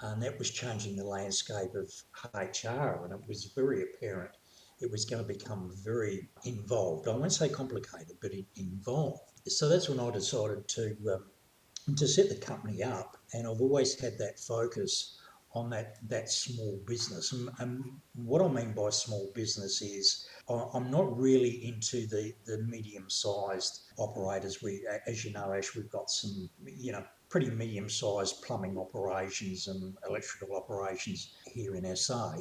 and 0.00 0.22
that 0.22 0.38
was 0.38 0.50
changing 0.50 0.96
the 0.96 1.04
landscape 1.04 1.74
of 1.74 1.92
HR 2.34 3.04
and 3.04 3.12
it 3.12 3.28
was 3.28 3.52
very 3.54 3.82
apparent 3.82 4.35
it 4.80 4.90
was 4.90 5.04
going 5.04 5.22
to 5.22 5.28
become 5.28 5.72
very 5.82 6.28
involved. 6.44 7.08
I 7.08 7.12
won't 7.12 7.32
say 7.32 7.48
complicated, 7.48 8.16
but 8.20 8.32
it 8.32 8.46
involved. 8.56 9.20
So 9.46 9.68
that's 9.68 9.88
when 9.88 10.00
I 10.00 10.10
decided 10.10 10.68
to 10.68 10.96
um, 11.14 11.96
to 11.96 12.08
set 12.08 12.28
the 12.28 12.36
company 12.36 12.82
up, 12.82 13.16
and 13.32 13.46
I've 13.46 13.60
always 13.60 13.98
had 13.98 14.18
that 14.18 14.40
focus 14.40 15.18
on 15.52 15.70
that 15.70 15.96
that 16.08 16.30
small 16.30 16.80
business. 16.86 17.32
And, 17.32 17.48
and, 17.58 17.84
what 18.14 18.42
I 18.42 18.48
mean 18.48 18.72
by 18.72 18.90
small 18.90 19.30
business 19.34 19.80
is 19.82 20.26
I'm 20.48 20.90
not 20.90 21.16
really 21.16 21.66
into 21.66 22.06
the 22.06 22.34
the 22.44 22.58
medium 22.58 23.08
sized 23.08 23.82
operators. 23.98 24.62
We, 24.62 24.86
as 25.06 25.24
you 25.24 25.32
know, 25.32 25.52
Ash, 25.52 25.74
we've 25.74 25.90
got 25.90 26.10
some 26.10 26.50
you 26.64 26.92
know 26.92 27.04
pretty 27.28 27.50
medium 27.50 27.88
sized 27.88 28.42
plumbing 28.42 28.78
operations 28.78 29.66
and 29.68 29.96
electrical 30.08 30.56
operations 30.56 31.34
here 31.46 31.74
in 31.74 31.96
SA. 31.96 32.36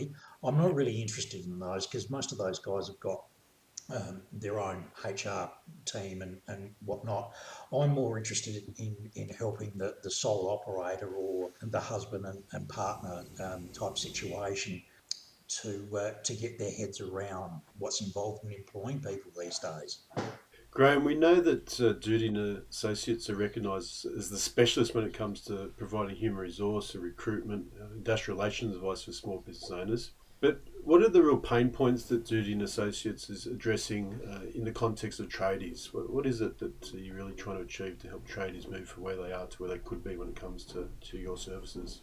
I'm 0.45 0.57
not 0.57 0.75
really 0.75 1.01
interested 1.01 1.45
in 1.45 1.59
those 1.59 1.87
because 1.87 2.09
most 2.09 2.31
of 2.31 2.37
those 2.37 2.59
guys 2.59 2.87
have 2.87 2.99
got 2.99 3.23
um, 3.93 4.21
their 4.31 4.59
own 4.59 4.83
HR 5.03 5.49
team 5.85 6.21
and, 6.21 6.39
and 6.47 6.73
whatnot. 6.85 7.33
I'm 7.73 7.91
more 7.91 8.17
interested 8.17 8.63
in, 8.77 8.95
in 9.15 9.29
helping 9.29 9.71
the, 9.75 9.95
the 10.03 10.11
sole 10.11 10.49
operator 10.49 11.13
or 11.15 11.51
the 11.61 11.79
husband 11.79 12.25
and, 12.25 12.43
and 12.51 12.67
partner 12.67 13.25
um, 13.43 13.69
type 13.69 13.97
situation 13.97 14.81
to 15.47 15.87
uh, 15.95 16.11
to 16.23 16.33
get 16.33 16.57
their 16.57 16.71
heads 16.71 17.01
around 17.01 17.61
what's 17.77 18.01
involved 18.01 18.43
in 18.45 18.51
employing 18.51 18.99
people 18.99 19.31
these 19.39 19.59
days. 19.59 19.99
Graham, 20.71 21.05
we 21.05 21.15
know 21.15 21.35
that 21.35 21.79
uh, 21.79 21.93
Doody 21.93 22.27
and 22.27 22.63
Associates 22.69 23.29
are 23.29 23.35
recognised 23.35 24.05
as 24.17 24.29
the 24.29 24.37
specialist 24.37 24.93
when 24.93 25.05
it 25.05 25.13
comes 25.13 25.39
to 25.41 25.71
providing 25.77 26.17
human 26.17 26.39
resource 26.39 26.95
and 26.95 27.03
recruitment, 27.03 27.67
uh, 27.79 27.93
industrial 27.93 28.37
relations 28.37 28.75
advice 28.75 29.03
for 29.03 29.13
small 29.13 29.39
business 29.39 29.71
owners. 29.71 30.11
But 30.39 30.61
what 30.83 31.01
are 31.01 31.09
the 31.09 31.23
real 31.23 31.37
pain 31.37 31.69
points 31.69 32.03
that 32.05 32.25
Doody 32.25 32.53
and 32.53 32.61
Associates 32.61 33.29
is 33.29 33.47
addressing 33.47 34.19
uh, 34.29 34.41
in 34.53 34.65
the 34.65 34.71
context 34.71 35.19
of 35.19 35.27
tradies? 35.27 35.93
What, 35.93 36.11
what 36.11 36.25
is 36.25 36.41
it 36.41 36.59
that 36.59 36.93
you're 36.93 37.15
really 37.15 37.33
trying 37.33 37.57
to 37.57 37.63
achieve 37.63 37.99
to 37.99 38.09
help 38.09 38.27
tradies 38.27 38.69
move 38.69 38.87
from 38.87 39.03
where 39.03 39.15
they 39.15 39.31
are 39.31 39.47
to 39.47 39.57
where 39.57 39.69
they 39.69 39.79
could 39.79 40.03
be 40.03 40.15
when 40.15 40.29
it 40.29 40.35
comes 40.35 40.63
to, 40.65 40.89
to 41.09 41.17
your 41.17 41.37
services? 41.37 42.01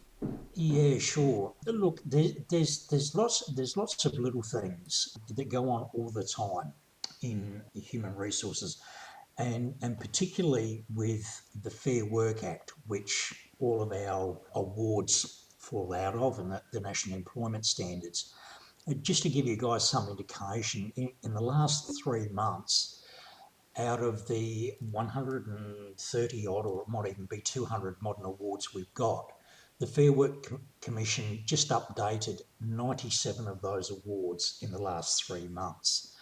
Yeah, 0.53 0.97
sure. 0.99 1.53
Look, 1.65 2.01
there, 2.05 2.29
there's 2.49 2.87
there's 2.87 3.15
lots 3.15 3.43
there's 3.55 3.75
lots 3.75 4.05
of 4.05 4.13
little 4.17 4.43
things 4.43 5.17
that 5.35 5.49
go 5.49 5.69
on 5.69 5.89
all 5.93 6.09
the 6.09 6.23
time 6.23 6.73
in 7.21 7.61
human 7.73 8.15
resources, 8.15 8.81
and 9.37 9.75
and 9.81 9.99
particularly 9.99 10.85
with 10.93 11.25
the 11.63 11.69
Fair 11.69 12.05
Work 12.05 12.43
Act, 12.43 12.71
which 12.87 13.33
all 13.59 13.81
of 13.81 13.91
our 13.91 14.39
awards 14.55 15.42
fall 15.63 15.93
out 15.93 16.15
of 16.15 16.39
and 16.39 16.59
the, 16.71 16.79
national 16.79 17.17
employment 17.17 17.65
standards. 17.65 18.33
Just 19.01 19.23
to 19.23 19.29
give 19.29 19.47
you 19.47 19.55
guys 19.55 19.87
some 19.87 20.09
indication, 20.09 20.91
in, 20.97 21.09
in 21.23 21.33
the 21.33 21.41
last 21.41 22.03
three 22.03 22.27
months, 22.29 23.01
out 23.77 24.01
of 24.01 24.27
the 24.27 24.73
130 24.91 26.47
odd, 26.47 26.65
or 26.65 26.81
it 26.81 26.89
might 26.89 27.09
even 27.09 27.25
be 27.25 27.39
200 27.39 27.95
modern 28.01 28.25
awards 28.25 28.73
we've 28.73 28.93
got, 28.93 29.31
the 29.79 29.87
Fair 29.87 30.11
Work 30.11 30.51
Commission 30.81 31.41
just 31.45 31.69
updated 31.69 32.41
97 32.59 33.47
of 33.47 33.61
those 33.61 33.89
awards 33.89 34.59
in 34.61 34.71
the 34.71 34.81
last 34.81 35.25
three 35.25 35.47
months. 35.47 36.17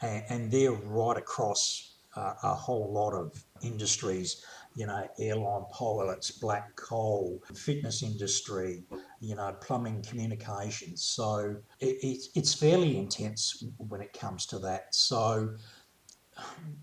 And, 0.00 0.24
and 0.28 0.50
they're 0.50 0.72
right 0.72 1.16
across 1.16 1.96
uh, 2.16 2.34
a 2.42 2.54
whole 2.54 2.90
lot 2.90 3.12
of 3.12 3.44
industries, 3.62 4.42
you 4.76 4.86
know, 4.86 5.08
airline 5.18 5.64
pilots, 5.72 6.30
black 6.30 6.76
coal, 6.76 7.42
fitness 7.54 8.02
industry, 8.02 8.84
you 9.20 9.34
know, 9.34 9.56
plumbing, 9.62 10.02
communications. 10.02 11.02
So 11.02 11.56
it, 11.80 11.96
it, 12.02 12.26
it's 12.34 12.52
fairly 12.52 12.98
intense 12.98 13.64
when 13.78 14.02
it 14.02 14.12
comes 14.12 14.44
to 14.46 14.58
that. 14.60 14.94
So 14.94 15.54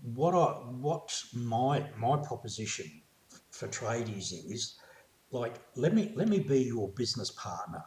what 0.02 0.34
I 0.34 0.52
what 0.86 1.22
my 1.32 1.86
my 1.96 2.16
proposition 2.16 2.90
for 3.52 3.68
tradies 3.68 4.32
is 4.32 4.76
like 5.30 5.54
let 5.76 5.94
me 5.94 6.12
let 6.16 6.28
me 6.28 6.40
be 6.40 6.62
your 6.62 6.88
business 6.88 7.30
partner. 7.30 7.84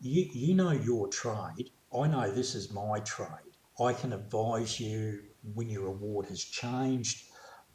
You 0.00 0.26
you 0.32 0.54
know 0.54 0.70
your 0.72 1.08
trade. 1.08 1.70
I 1.94 2.06
know 2.06 2.30
this 2.30 2.54
is 2.54 2.72
my 2.72 3.00
trade. 3.00 3.54
I 3.78 3.92
can 3.92 4.14
advise 4.14 4.80
you 4.80 5.20
when 5.54 5.68
your 5.68 5.88
award 5.88 6.26
has 6.26 6.42
changed. 6.42 7.24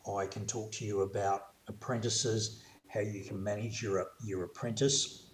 I 0.08 0.26
can 0.26 0.48
talk 0.48 0.72
to 0.74 0.86
you 0.86 1.02
about 1.02 1.55
apprentices, 1.68 2.64
how 2.88 3.02
you 3.02 3.24
can 3.24 3.44
manage 3.44 3.82
your 3.82 4.08
your 4.24 4.44
apprentice 4.44 5.26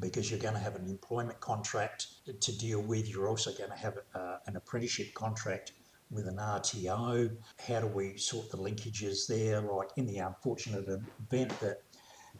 because 0.00 0.30
you're 0.30 0.40
going 0.40 0.54
to 0.54 0.60
have 0.60 0.74
an 0.74 0.86
employment 0.88 1.38
contract 1.40 2.06
to 2.40 2.58
deal 2.58 2.80
with. 2.80 3.08
You're 3.08 3.28
also 3.28 3.52
going 3.52 3.70
to 3.70 3.76
have 3.76 3.98
uh, 4.14 4.38
an 4.46 4.56
apprenticeship 4.56 5.14
contract 5.14 5.72
with 6.10 6.26
an 6.26 6.36
RTO? 6.36 7.36
How 7.66 7.80
do 7.80 7.86
we 7.86 8.16
sort 8.16 8.50
the 8.50 8.56
linkages 8.56 9.26
there? 9.26 9.60
Like 9.60 9.90
in 9.96 10.06
the 10.06 10.18
unfortunate 10.18 10.88
event 10.88 11.60
that 11.60 11.82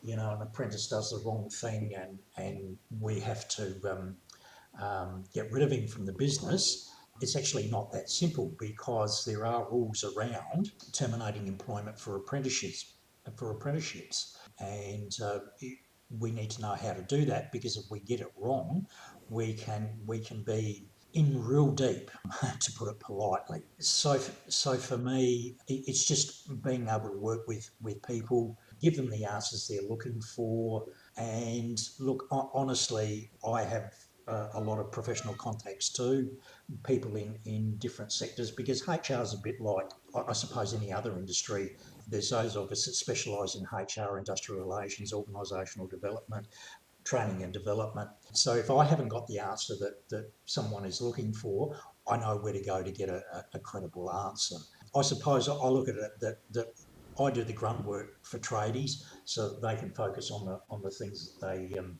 you 0.02 0.16
know 0.16 0.30
an 0.30 0.42
apprentice 0.42 0.88
does 0.88 1.10
the 1.10 1.18
wrong 1.26 1.48
thing 1.48 1.92
and 1.96 2.18
and 2.36 2.76
we 3.00 3.20
have 3.20 3.48
to 3.48 3.74
um, 3.90 4.16
um, 4.80 5.24
get 5.32 5.50
rid 5.50 5.62
of 5.62 5.70
him 5.70 5.86
from 5.86 6.06
the 6.06 6.12
business. 6.12 6.90
It's 7.22 7.34
actually 7.34 7.68
not 7.70 7.92
that 7.92 8.10
simple 8.10 8.54
because 8.58 9.24
there 9.24 9.46
are 9.46 9.66
rules 9.70 10.04
around 10.04 10.72
terminating 10.92 11.46
employment 11.46 11.98
for 11.98 12.16
apprenticeships 12.16 12.95
for 13.36 13.50
apprenticeships, 13.50 14.36
and 14.60 15.12
uh, 15.22 15.40
we 16.10 16.30
need 16.30 16.50
to 16.50 16.62
know 16.62 16.74
how 16.74 16.92
to 16.92 17.02
do 17.02 17.24
that 17.24 17.52
because 17.52 17.76
if 17.76 17.84
we 17.90 18.00
get 18.00 18.20
it 18.20 18.32
wrong, 18.36 18.86
we 19.28 19.54
can 19.54 19.98
we 20.06 20.20
can 20.20 20.42
be 20.42 20.86
in 21.16 21.42
real 21.42 21.70
deep, 21.72 22.10
to 22.60 22.72
put 22.72 22.88
it 22.88 23.00
politely. 23.00 23.62
So, 23.78 24.20
so 24.48 24.76
for 24.76 24.98
me, 24.98 25.56
it's 25.66 26.04
just 26.04 26.62
being 26.62 26.88
able 26.88 27.08
to 27.10 27.18
work 27.18 27.48
with 27.48 27.70
with 27.80 28.02
people, 28.02 28.58
give 28.82 28.96
them 28.96 29.10
the 29.10 29.24
answers 29.24 29.66
they're 29.66 29.88
looking 29.88 30.20
for, 30.20 30.84
and 31.16 31.78
look. 31.98 32.26
Honestly, 32.30 33.30
I 33.46 33.62
have 33.62 33.94
uh, 34.28 34.48
a 34.54 34.60
lot 34.60 34.78
of 34.78 34.92
professional 34.92 35.34
contacts 35.34 35.88
too, 35.88 36.30
people 36.84 37.16
in 37.16 37.38
in 37.46 37.76
different 37.78 38.12
sectors 38.12 38.50
because 38.50 38.86
HR 38.86 39.22
is 39.22 39.32
a 39.32 39.38
bit 39.42 39.60
like 39.60 39.90
I 40.28 40.34
suppose 40.34 40.74
any 40.74 40.92
other 40.92 41.16
industry. 41.18 41.76
There's 42.06 42.30
those 42.30 42.56
of 42.56 42.70
us 42.70 42.84
that 42.86 42.92
specialise 42.92 43.56
in 43.56 43.64
HR, 43.64 44.18
industrial 44.18 44.62
relations, 44.62 45.12
organisational 45.12 45.90
development, 45.90 46.46
training 47.04 47.42
and 47.42 47.52
development. 47.52 48.10
So 48.32 48.54
if 48.54 48.70
I 48.70 48.84
haven't 48.84 49.08
got 49.08 49.26
the 49.26 49.38
answer 49.38 49.74
that, 49.80 50.08
that 50.10 50.30
someone 50.44 50.84
is 50.84 51.00
looking 51.00 51.32
for, 51.32 51.76
I 52.08 52.16
know 52.16 52.36
where 52.36 52.52
to 52.52 52.62
go 52.62 52.82
to 52.82 52.90
get 52.90 53.08
a, 53.08 53.22
a 53.54 53.58
credible 53.58 54.12
answer. 54.12 54.56
I 54.94 55.02
suppose 55.02 55.48
I 55.48 55.68
look 55.68 55.88
at 55.88 55.96
it 55.96 56.20
that, 56.20 56.38
that 56.52 56.74
I 57.18 57.30
do 57.30 57.44
the 57.44 57.52
grunt 57.52 57.84
work 57.84 58.24
for 58.24 58.38
tradies 58.38 59.04
so 59.24 59.48
that 59.48 59.62
they 59.62 59.76
can 59.76 59.90
focus 59.90 60.30
on 60.30 60.44
the 60.46 60.60
on 60.70 60.82
the 60.82 60.90
things 60.90 61.32
that 61.32 61.46
they 61.46 61.78
um, 61.78 61.98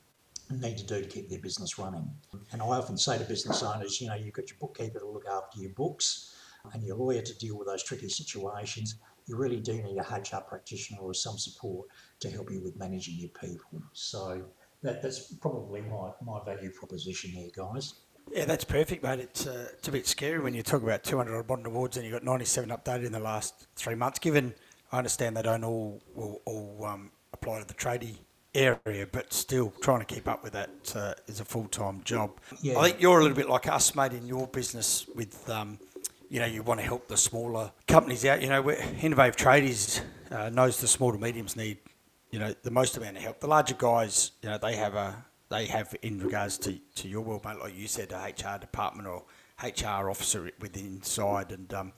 need 0.51 0.77
to 0.79 0.87
do 0.87 1.03
to 1.03 1.09
keep 1.09 1.29
their 1.29 1.41
business 1.41 1.79
running. 1.79 2.09
And 2.53 2.63
I 2.63 2.67
often 2.67 2.97
say 2.97 3.19
to 3.19 3.25
business 3.25 3.63
owners, 3.63 4.01
you 4.01 4.09
know, 4.09 4.15
you've 4.15 4.35
got 4.35 4.49
your 4.49 4.59
bookkeeper 4.61 5.01
to 5.01 5.07
look 5.07 5.27
after 5.27 5.61
your 5.61 5.71
books 5.71 6.35
and 6.73 6.83
your 6.83 6.97
lawyer 6.97 7.23
to 7.23 7.39
deal 7.39 7.57
with 7.57 7.67
those 7.67 7.83
tricky 7.83 8.09
situations. 8.09 8.97
You 9.27 9.37
really 9.37 9.61
do 9.61 9.83
need 9.83 9.99
a 9.99 10.03
HR 10.03 10.41
practitioner 10.41 11.01
or 11.01 11.15
some 11.15 11.39
support 11.39 11.89
to 12.21 12.31
help 12.31 12.51
you 12.51 12.61
with 12.61 12.77
managing 12.77 13.17
your 13.17 13.31
people. 13.31 13.83
So 13.93 14.43
that, 14.83 15.03
that's 15.03 15.33
probably 15.35 15.81
my, 15.81 16.11
my 16.25 16.45
value 16.45 16.71
proposition 16.71 17.33
there, 17.35 17.51
guys. 17.55 17.95
Yeah, 18.33 18.45
that's 18.45 18.65
perfect, 18.65 19.03
mate. 19.03 19.21
It's, 19.21 19.47
uh, 19.47 19.69
it's 19.73 19.89
a 19.89 19.93
bit 19.93 20.07
scary 20.07 20.41
when 20.41 20.55
you 20.55 20.63
talk 20.63 20.83
about 20.83 21.05
200 21.05 21.39
odd 21.39 21.49
modern 21.49 21.67
awards 21.67 21.97
and 21.97 22.05
you've 22.05 22.13
got 22.13 22.25
97 22.25 22.71
updated 22.71 23.07
in 23.07 23.13
the 23.13 23.21
last 23.21 23.67
three 23.77 23.95
months, 23.95 24.19
given 24.19 24.55
I 24.93 24.99
understand 24.99 25.37
they 25.37 25.43
don't 25.43 25.65
all, 25.65 26.01
all, 26.17 26.43
all 26.45 26.85
um, 26.85 27.11
apply 27.33 27.61
to 27.61 27.67
the 27.67 27.75
tradie 27.75 28.17
area, 28.55 29.07
but 29.11 29.33
still 29.33 29.73
trying 29.81 30.01
to 30.01 30.07
keep 30.07 30.27
up 30.27 30.43
with 30.43 30.55
that 30.55 30.71
uh, 30.95 31.15
is 31.27 31.41
a 31.41 31.45
full 31.45 31.69
time 31.69 32.03
job. 32.05 32.33
Yeah. 32.63 32.79
I 32.79 32.89
think 32.89 33.01
you're 33.01 33.19
a 33.19 33.23
little 33.23 33.37
bit 33.37 33.49
like 33.49 33.69
us, 33.69 33.95
mate, 33.95 34.13
in 34.13 34.27
your 34.27 34.47
business 34.47 35.07
with. 35.15 35.49
Um, 35.49 35.79
you 36.29 36.41
know, 36.41 36.47
you 36.47 36.63
want 36.63 36.81
to 36.81 36.87
help 36.87 37.09
the 37.09 37.17
smaller 37.17 37.73
companies 37.87 38.25
out. 38.25 38.43
You 38.43 38.49
know, 38.49 38.71
Innovative 39.01 39.37
Tradies 39.37 40.01
uh, 40.31 40.51
knows 40.51 40.81
the 40.81 40.89
small 40.89 41.13
to 41.13 41.19
mediums 41.19 41.57
need 41.57 41.79
you 42.31 42.39
know, 42.39 42.55
the 42.63 42.71
most 42.71 42.97
amount 42.97 43.17
of 43.17 43.23
help. 43.23 43.41
The 43.41 43.47
larger 43.47 43.75
guys, 43.75 44.33
you 44.43 44.49
know, 44.49 44.59
they 44.59 44.77
have 44.77 44.95
a 44.95 45.25
they 45.49 45.67
have 45.67 45.95
in 46.03 46.19
regards 46.19 46.59
to, 46.59 46.77
to 46.97 47.09
your 47.09 47.21
world, 47.21 47.45
mate, 47.45 47.59
like 47.61 47.77
you 47.77 47.87
said, 47.87 48.13
a 48.13 48.17
HR 48.17 48.59
department 48.59 49.07
or 49.09 49.23
HR 49.63 50.11
officer 50.11 50.51
within 50.61 50.87
inside, 50.87 51.53
and 51.53 51.73
um, 51.73 51.93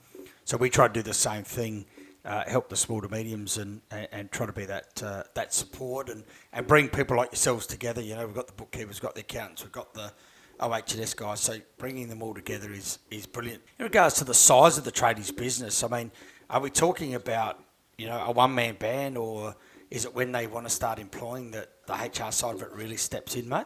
so 0.45 0.55
we 0.55 0.69
try 0.69 0.87
to 0.87 0.93
do 0.93 1.01
the 1.01 1.15
same 1.15 1.43
thing, 1.43 1.85
uh, 2.25 2.43
help 2.47 2.69
the 2.69 2.75
small 2.75 3.01
to 3.01 3.09
mediums, 3.09 3.57
and, 3.57 3.81
and, 3.89 4.07
and 4.11 4.31
try 4.31 4.45
to 4.45 4.53
be 4.53 4.65
that 4.65 5.01
uh, 5.03 5.23
that 5.33 5.53
support 5.53 6.09
and, 6.09 6.23
and 6.53 6.67
bring 6.67 6.87
people 6.89 7.17
like 7.17 7.31
yourselves 7.31 7.65
together. 7.65 8.01
You 8.01 8.15
know, 8.15 8.25
we've 8.27 8.35
got 8.35 8.47
the 8.47 8.53
bookkeepers, 8.53 8.97
we've 8.97 9.01
got 9.01 9.15
the 9.15 9.21
accountants, 9.21 9.63
we've 9.63 9.71
got 9.71 9.93
the 9.93 10.11
OHS 10.59 11.13
guys. 11.13 11.39
So 11.39 11.59
bringing 11.77 12.09
them 12.09 12.21
all 12.21 12.33
together 12.33 12.71
is 12.71 12.99
is 13.11 13.25
brilliant. 13.25 13.63
In 13.77 13.85
regards 13.85 14.15
to 14.15 14.23
the 14.23 14.33
size 14.33 14.77
of 14.77 14.83
the 14.83 14.91
tradies 14.91 15.35
business, 15.35 15.83
I 15.83 15.87
mean, 15.87 16.11
are 16.49 16.61
we 16.61 16.69
talking 16.69 17.15
about 17.15 17.63
you 17.97 18.07
know 18.07 18.23
a 18.25 18.31
one 18.31 18.53
man 18.53 18.75
band 18.75 19.17
or 19.17 19.55
is 19.89 20.05
it 20.05 20.13
when 20.13 20.31
they 20.31 20.47
want 20.47 20.67
to 20.67 20.73
start 20.73 20.99
employing 20.99 21.51
that 21.51 21.69
the 21.87 21.93
HR 21.93 22.31
side 22.31 22.55
of 22.55 22.61
it 22.61 22.71
really 22.73 22.97
steps 22.97 23.35
in, 23.35 23.49
mate? 23.49 23.65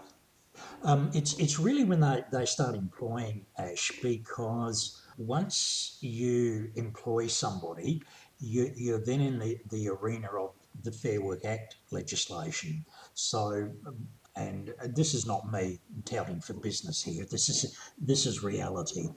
Um, 0.84 1.10
it's 1.14 1.34
it's 1.40 1.60
really 1.60 1.84
when 1.84 2.00
they, 2.00 2.24
they 2.32 2.46
start 2.46 2.76
employing 2.76 3.46
Ash 3.58 3.92
because 4.02 5.02
once 5.18 5.98
you 6.02 6.72
employ 6.76 7.28
somebody, 7.28 8.04
you, 8.40 8.72
you're 8.76 9.00
then 9.00 9.22
in 9.22 9.40
the, 9.40 9.60
the 9.70 9.90
arena 9.90 10.28
of 10.28 10.52
the 10.84 10.92
Fair 10.92 11.22
Work 11.22 11.46
Act 11.46 11.78
legislation. 11.92 12.86
So, 13.14 13.70
and 14.36 14.74
uh, 14.82 14.88
this 14.96 15.14
is 15.14 15.26
not 15.26 15.52
me 15.52 15.80
touting 16.06 16.42
for 16.42 16.54
business 16.54 17.02
here. 17.04 17.26
This 17.30 17.50
is 17.50 17.78
this 17.98 18.26
is 18.26 18.44
reality. 18.44 19.10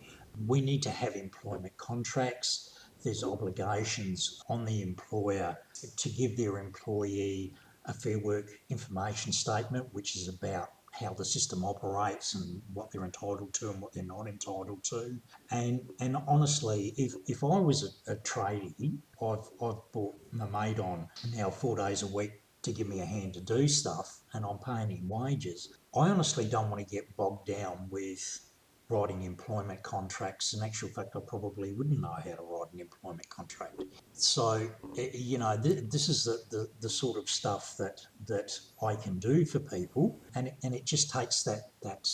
We 0.46 0.60
need 0.60 0.82
to 0.82 0.90
have 0.90 1.16
employment 1.16 1.76
contracts 1.78 2.76
there's 3.06 3.22
obligations 3.22 4.42
on 4.48 4.64
the 4.64 4.82
employer 4.82 5.56
to 5.96 6.08
give 6.08 6.36
their 6.36 6.58
employee 6.58 7.54
a 7.84 7.92
Fair 7.92 8.18
Work 8.18 8.50
information 8.68 9.30
statement, 9.32 9.86
which 9.92 10.16
is 10.16 10.26
about 10.26 10.70
how 10.90 11.12
the 11.12 11.24
system 11.24 11.64
operates 11.64 12.34
and 12.34 12.60
what 12.74 12.90
they're 12.90 13.04
entitled 13.04 13.54
to 13.54 13.70
and 13.70 13.80
what 13.80 13.92
they're 13.92 14.02
not 14.02 14.26
entitled 14.26 14.82
to. 14.82 15.20
And 15.52 15.88
and 16.00 16.16
honestly, 16.26 16.94
if, 16.96 17.12
if 17.28 17.44
I 17.44 17.58
was 17.60 17.84
a, 18.08 18.12
a 18.12 18.16
tradie, 18.16 18.98
I've, 19.22 19.48
I've 19.62 19.92
brought 19.92 20.16
my 20.32 20.48
mate 20.48 20.80
on 20.80 21.06
now 21.32 21.50
four 21.50 21.76
days 21.76 22.02
a 22.02 22.08
week 22.08 22.42
to 22.66 22.72
give 22.72 22.88
me 22.88 23.00
a 23.00 23.06
hand 23.06 23.32
to 23.34 23.40
do 23.40 23.66
stuff 23.66 24.20
and 24.34 24.44
I'm 24.44 24.58
paying 24.58 24.90
him 24.90 25.08
wages. 25.08 25.72
I 25.94 26.10
honestly 26.10 26.44
don't 26.44 26.68
want 26.70 26.86
to 26.86 26.94
get 26.94 27.16
bogged 27.16 27.46
down 27.46 27.88
with 27.90 28.40
writing 28.88 29.22
employment 29.22 29.82
contracts. 29.82 30.52
In 30.54 30.62
actual 30.62 30.88
fact, 30.88 31.16
I 31.16 31.20
probably 31.26 31.72
wouldn't 31.72 32.00
know 32.00 32.14
how 32.24 32.34
to 32.34 32.42
write 32.42 32.72
an 32.72 32.80
employment 32.80 33.28
contract. 33.28 33.82
So, 34.12 34.68
eh, 34.98 35.10
you 35.14 35.38
know, 35.38 35.58
th- 35.60 35.84
this 35.90 36.08
is 36.08 36.24
the, 36.24 36.38
the, 36.50 36.68
the, 36.80 36.88
sort 36.88 37.18
of 37.18 37.28
stuff 37.28 37.74
that 37.78 38.00
that 38.26 38.52
I 38.82 38.94
can 38.94 39.18
do 39.18 39.44
for 39.44 39.58
people, 39.58 40.20
and 40.34 40.52
and 40.62 40.74
it 40.74 40.84
just 40.84 41.10
takes 41.10 41.42
that 41.44 41.62
that 41.82 42.08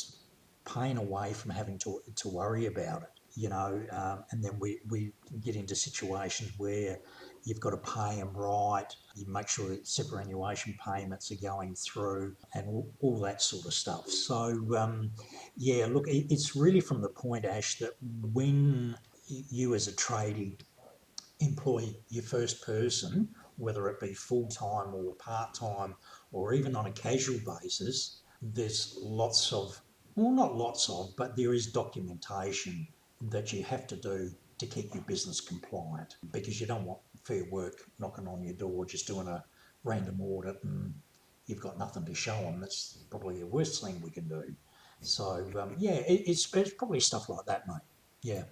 pain 0.64 0.96
away 0.96 1.32
from 1.32 1.50
having 1.50 1.78
to 1.80 2.00
to 2.16 2.28
worry 2.28 2.66
about 2.66 3.02
it. 3.02 3.08
You 3.34 3.48
know, 3.48 3.82
um, 3.92 4.24
and 4.30 4.44
then 4.44 4.58
we, 4.58 4.80
we 4.90 5.12
get 5.40 5.56
into 5.56 5.74
situations 5.74 6.52
where 6.58 6.98
You've 7.44 7.60
got 7.60 7.70
to 7.70 7.76
pay 7.76 8.16
them 8.16 8.32
right. 8.34 8.86
You 9.14 9.26
make 9.26 9.48
sure 9.48 9.68
that 9.68 9.86
superannuation 9.86 10.78
payments 10.84 11.30
are 11.32 11.36
going 11.36 11.74
through 11.74 12.36
and 12.54 12.84
all, 13.00 13.20
that 13.20 13.42
sort 13.42 13.66
of 13.66 13.74
stuff. 13.74 14.08
So, 14.08 14.76
um, 14.76 15.10
yeah, 15.56 15.86
look, 15.86 16.08
it, 16.08 16.26
it's 16.30 16.54
really 16.54 16.80
from 16.80 17.00
the 17.00 17.08
point, 17.08 17.44
Ash, 17.44 17.78
that 17.78 17.92
when 18.32 18.96
you 19.28 19.74
as 19.74 19.88
a 19.88 19.92
tradie 19.92 20.58
employ 21.40 21.88
your 22.10 22.22
first 22.22 22.64
person, 22.64 23.28
whether 23.56 23.88
it 23.88 24.00
be 24.00 24.14
full 24.14 24.46
time 24.48 24.94
or 24.94 25.14
part 25.14 25.54
time 25.54 25.94
or 26.30 26.54
even 26.54 26.76
on 26.76 26.86
a 26.86 26.92
casual 26.92 27.38
basis, 27.60 28.22
there's 28.40 28.98
lots 29.00 29.52
of, 29.52 29.80
well, 30.16 30.30
not 30.30 30.56
lots 30.56 30.88
of, 30.88 31.10
but 31.16 31.36
there 31.36 31.54
is 31.54 31.66
documentation 31.66 32.86
that 33.30 33.52
you 33.52 33.62
have 33.62 33.86
to 33.86 33.96
do 33.96 34.30
to 34.58 34.66
keep 34.66 34.94
your 34.94 35.02
business 35.04 35.40
compliant 35.40 36.16
because 36.32 36.60
you 36.60 36.66
don't 36.66 36.84
want 36.84 37.00
fair 37.24 37.44
work 37.50 37.74
knocking 37.98 38.28
on 38.28 38.42
your 38.42 38.54
door, 38.54 38.84
just 38.86 39.06
doing 39.06 39.28
a 39.28 39.44
random 39.84 40.20
audit, 40.20 40.56
and 40.64 40.94
you've 41.46 41.60
got 41.60 41.78
nothing 41.78 42.04
to 42.04 42.14
show 42.14 42.40
them. 42.40 42.60
That's 42.60 43.04
probably 43.10 43.40
the 43.40 43.46
worst 43.46 43.82
thing 43.82 44.00
we 44.02 44.10
can 44.10 44.28
do. 44.28 44.54
So 45.00 45.44
um, 45.60 45.74
yeah, 45.78 45.94
it, 45.94 46.22
it's, 46.26 46.54
it's 46.54 46.74
probably 46.74 47.00
stuff 47.00 47.28
like 47.28 47.46
that, 47.46 47.66
mate. 47.66 47.76
Yeah. 48.22 48.44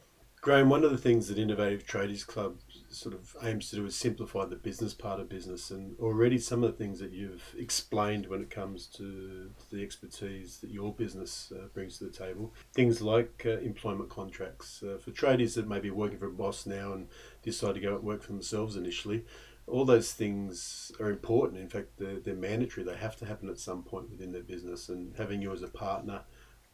Graham, 0.43 0.71
one 0.71 0.85
of 0.85 0.91
the 0.91 0.97
things 0.97 1.29
that 1.29 1.37
Innovative 1.37 1.87
Tradies 1.87 2.27
Club 2.27 2.61
sort 2.89 3.15
of 3.15 3.37
aims 3.43 3.69
to 3.69 3.77
do 3.77 3.85
is 3.85 3.95
simplify 3.95 4.47
the 4.47 4.57
business 4.57 4.95
part 4.95 5.21
of 5.21 5.29
business. 5.29 5.71
And 5.71 5.99
already 6.01 6.39
some 6.39 6.65
of 6.65 6.73
the 6.73 6.79
things 6.83 6.99
that 7.01 7.13
you've 7.13 7.55
explained 7.59 8.27
when 8.27 8.41
it 8.41 8.49
comes 8.49 8.87
to 8.97 9.51
the 9.71 9.83
expertise 9.83 10.57
that 10.61 10.71
your 10.71 10.95
business 10.95 11.53
uh, 11.55 11.67
brings 11.75 11.99
to 11.99 12.05
the 12.05 12.11
table, 12.11 12.55
things 12.73 13.03
like 13.03 13.43
uh, 13.45 13.59
employment 13.59 14.09
contracts 14.09 14.83
uh, 14.83 14.97
for 14.97 15.11
tradies 15.11 15.57
that 15.57 15.69
may 15.69 15.79
be 15.79 15.91
working 15.91 16.19
for 16.19 16.29
a 16.29 16.33
boss 16.33 16.65
now 16.65 16.95
and 16.95 17.09
decide 17.43 17.75
to 17.75 17.81
go 17.81 17.97
and 17.97 18.05
work 18.05 18.23
for 18.23 18.33
themselves 18.33 18.77
initially. 18.77 19.27
All 19.67 19.85
those 19.85 20.15
things 20.15 20.91
are 20.99 21.11
important. 21.11 21.61
In 21.61 21.69
fact, 21.69 21.99
they're, 21.99 22.19
they're 22.19 22.35
mandatory. 22.35 22.83
They 22.83 22.97
have 22.97 23.17
to 23.17 23.27
happen 23.27 23.51
at 23.51 23.59
some 23.59 23.83
point 23.83 24.11
within 24.11 24.33
their 24.33 24.43
business. 24.43 24.89
And 24.89 25.15
having 25.19 25.43
you 25.43 25.53
as 25.53 25.63
a 25.63 25.69
partner 25.69 26.23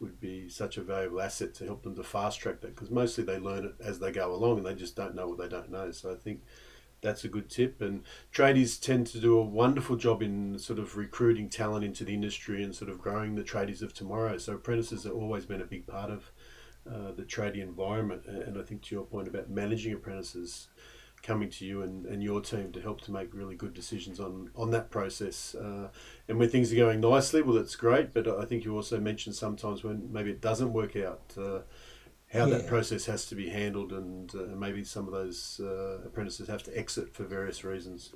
would 0.01 0.21
be 0.21 0.49
such 0.49 0.77
a 0.77 0.83
valuable 0.83 1.21
asset 1.21 1.55
to 1.55 1.65
help 1.65 1.83
them 1.83 1.95
to 1.97 2.03
fast 2.03 2.39
track 2.41 2.61
that 2.61 2.75
because 2.75 2.91
mostly 2.91 3.25
they 3.25 3.39
learn 3.39 3.65
it 3.65 3.75
as 3.81 3.99
they 3.99 4.13
go 4.13 4.35
along 4.35 4.59
and 4.59 4.67
they 4.67 4.75
just 4.75 4.97
don't 4.97 5.15
know 5.15 5.27
what 5.27 5.39
they 5.39 5.49
don't 5.49 5.71
know. 5.71 5.91
So 5.91 6.13
I 6.13 6.17
think 6.17 6.43
that's 7.01 7.25
a 7.25 7.29
good 7.29 7.49
tip. 7.49 7.81
And 7.81 8.03
tradies 8.33 8.81
tend 8.81 9.07
to 9.09 9.21
do 9.21 9.39
a 9.39 9.45
wonderful 9.45 9.97
job 9.97 10.23
in 10.23 10.59
sort 10.59 10.79
of 10.79 10.97
recruiting 10.97 11.49
talent 11.49 11.85
into 11.85 12.05
the 12.05 12.15
industry 12.15 12.63
and 12.63 12.75
sort 12.75 12.91
of 12.91 12.99
growing 12.99 13.35
the 13.35 13.43
tradies 13.43 13.83
of 13.83 13.95
tomorrow. 13.95 14.37
So 14.39 14.55
apprentices 14.55 15.05
have 15.05 15.15
always 15.15 15.47
been 15.47 15.63
a 15.63 15.67
big 15.67 15.87
part 15.87 16.11
of 16.11 16.31
uh, 16.89 17.13
the 17.13 17.23
tradie 17.23 17.63
environment. 17.63 18.27
And 18.27 18.59
I 18.59 18.63
think 18.63 18.83
to 18.83 18.95
your 18.95 19.05
point 19.05 19.29
about 19.29 19.49
managing 19.49 19.95
apprentices, 19.95 20.69
coming 21.23 21.51
to 21.51 21.65
you 21.65 21.83
and, 21.83 22.07
and 22.07 22.23
your 22.23 22.41
team 22.41 22.73
to 22.73 22.81
help 22.81 23.01
to 23.03 23.13
make 23.13 23.35
really 23.35 23.55
good 23.55 23.75
decisions 23.75 24.21
on, 24.21 24.51
on 24.55 24.71
that 24.71 24.91
process. 24.91 25.55
Uh, 25.55 25.89
and 26.29 26.39
when 26.39 26.49
things 26.49 26.73
are 26.73 26.77
going 26.77 27.01
nicely, 27.01 27.43
well, 27.43 27.55
that's 27.55 27.77
great. 27.77 28.15
But 28.15 28.29
I 28.29 28.45
think 28.45 28.65
you 28.65 28.75
also 28.75 29.01
mentioned 29.01 29.35
sometimes 29.35 29.83
when 29.83 30.13
maybe 30.13 30.31
it 30.31 30.41
doesn't 30.41 30.73
work 30.73 30.97
out, 30.97 31.35
uh, 31.37 31.61
how 32.33 32.47
yeah. 32.47 32.59
that 32.59 32.67
process 32.67 33.07
has 33.07 33.27
to 33.27 33.35
be 33.35 33.49
handled, 33.49 33.93
and 33.93 34.35
uh, 34.35 34.57
maybe 34.57 34.85
some 34.85 35.07
of 35.07 35.13
those 35.13 35.61
uh, 35.63 35.99
apprentices 36.05 36.49
have 36.49 36.63
to 36.65 36.77
exit 36.77 37.15
for 37.15 37.25
various 37.25 37.65
reasons. 37.65 38.13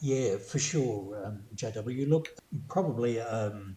Yeah, 0.00 0.36
for 0.36 0.58
sure, 0.58 1.24
um, 1.24 1.42
JW. 1.54 2.08
Look, 2.08 2.28
probably. 2.68 3.20
Um, 3.20 3.76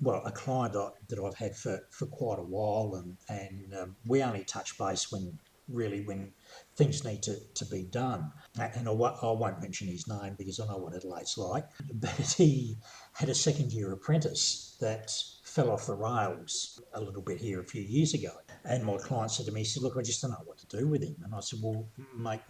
well, 0.00 0.22
a 0.24 0.30
client 0.30 0.74
that 0.74 1.18
I've 1.18 1.34
had 1.34 1.56
for, 1.56 1.80
for 1.90 2.06
quite 2.06 2.38
a 2.38 2.44
while, 2.44 2.94
and 2.94 3.16
and 3.28 3.74
um, 3.74 3.96
we 4.06 4.22
only 4.22 4.44
touch 4.44 4.78
base 4.78 5.10
when 5.10 5.38
really 5.68 6.02
when 6.04 6.32
things 6.78 7.04
need 7.04 7.22
to, 7.24 7.36
to 7.54 7.64
be 7.66 7.82
done. 7.82 8.30
And 8.56 8.88
I, 8.88 8.92
I 8.92 9.32
won't 9.32 9.60
mention 9.60 9.88
his 9.88 10.06
name 10.06 10.36
because 10.38 10.60
I 10.60 10.66
know 10.66 10.78
what 10.78 10.94
Adelaide's 10.94 11.36
like, 11.36 11.64
but 11.94 12.34
he 12.36 12.78
had 13.12 13.28
a 13.28 13.34
second 13.34 13.72
year 13.72 13.92
apprentice 13.92 14.76
that 14.80 15.12
fell 15.42 15.70
off 15.70 15.86
the 15.86 15.94
rails 15.94 16.80
a 16.94 17.00
little 17.00 17.20
bit 17.20 17.38
here 17.38 17.60
a 17.60 17.64
few 17.64 17.82
years 17.82 18.14
ago. 18.14 18.30
And 18.64 18.84
my 18.84 18.96
client 18.96 19.32
said 19.32 19.46
to 19.46 19.52
me, 19.52 19.60
he 19.60 19.64
said, 19.64 19.82
Look, 19.82 19.96
I 19.98 20.02
just 20.02 20.22
don't 20.22 20.30
know 20.30 20.44
what 20.44 20.58
to 20.58 20.66
do 20.78 20.86
with 20.86 21.02
him. 21.02 21.16
And 21.24 21.34
I 21.34 21.40
said, 21.40 21.58
Well, 21.60 21.88
mate, 22.16 22.40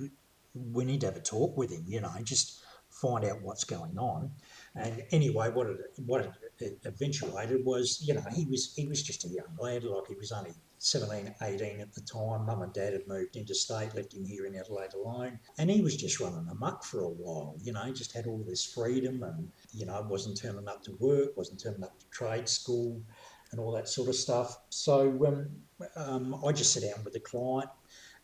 we 0.55 0.85
need 0.85 1.01
to 1.01 1.07
have 1.07 1.17
a 1.17 1.21
talk 1.21 1.57
with 1.57 1.71
him, 1.73 1.85
you 1.87 2.01
know, 2.01 2.11
just 2.23 2.61
find 2.91 3.25
out 3.25 3.43
what's 3.43 3.65
going 3.65 3.99
on. 3.99 4.31
And 4.79 5.03
anyway, 5.11 5.51
what 5.51 5.67
it, 5.67 5.79
what 6.07 6.33
it 6.61 6.79
eventuated 6.85 7.65
was, 7.65 8.03
you 8.07 8.15
know, 8.15 8.25
he 8.35 8.45
was 8.47 8.75
he 8.77 8.87
was 8.87 9.03
just 9.03 9.25
a 9.25 9.29
young 9.29 9.57
lad, 9.59 9.85
like 9.85 10.07
he 10.09 10.15
was 10.15 10.33
only 10.33 10.53
17, 10.79 11.35
18 11.43 11.81
at 11.81 11.93
the 11.93 12.01
time. 12.01 12.47
Mum 12.47 12.63
and 12.63 12.73
dad 12.73 12.93
had 12.93 13.07
moved 13.09 13.37
interstate, 13.37 13.95
left 13.95 14.15
him 14.15 14.25
here 14.25 14.47
in 14.47 14.55
Adelaide 14.55 14.95
alone. 14.95 15.39
And 15.59 15.71
he 15.71 15.81
was 15.81 15.97
just 15.97 16.21
running 16.21 16.47
amok 16.51 16.85
for 16.85 17.01
a 17.01 17.09
while, 17.09 17.57
you 17.61 17.73
know, 17.73 17.93
just 17.93 18.13
had 18.13 18.27
all 18.27 18.45
this 18.47 18.65
freedom 18.65 19.23
and, 19.23 19.51
you 19.73 19.87
know, 19.87 20.01
wasn't 20.09 20.37
turning 20.37 20.69
up 20.69 20.83
to 20.85 20.93
work, 21.01 21.37
wasn't 21.37 21.61
turning 21.61 21.83
up 21.83 21.99
to 21.99 22.07
trade 22.11 22.49
school 22.49 23.03
and 23.51 23.61
all 23.61 23.73
that 23.73 23.89
sort 23.89 24.09
of 24.09 24.15
stuff. 24.15 24.57
So 24.71 25.27
um, 25.27 25.49
um, 25.97 26.45
I 26.47 26.53
just 26.53 26.73
sat 26.73 26.83
down 26.83 27.05
with 27.05 27.15
the 27.15 27.21
client 27.21 27.71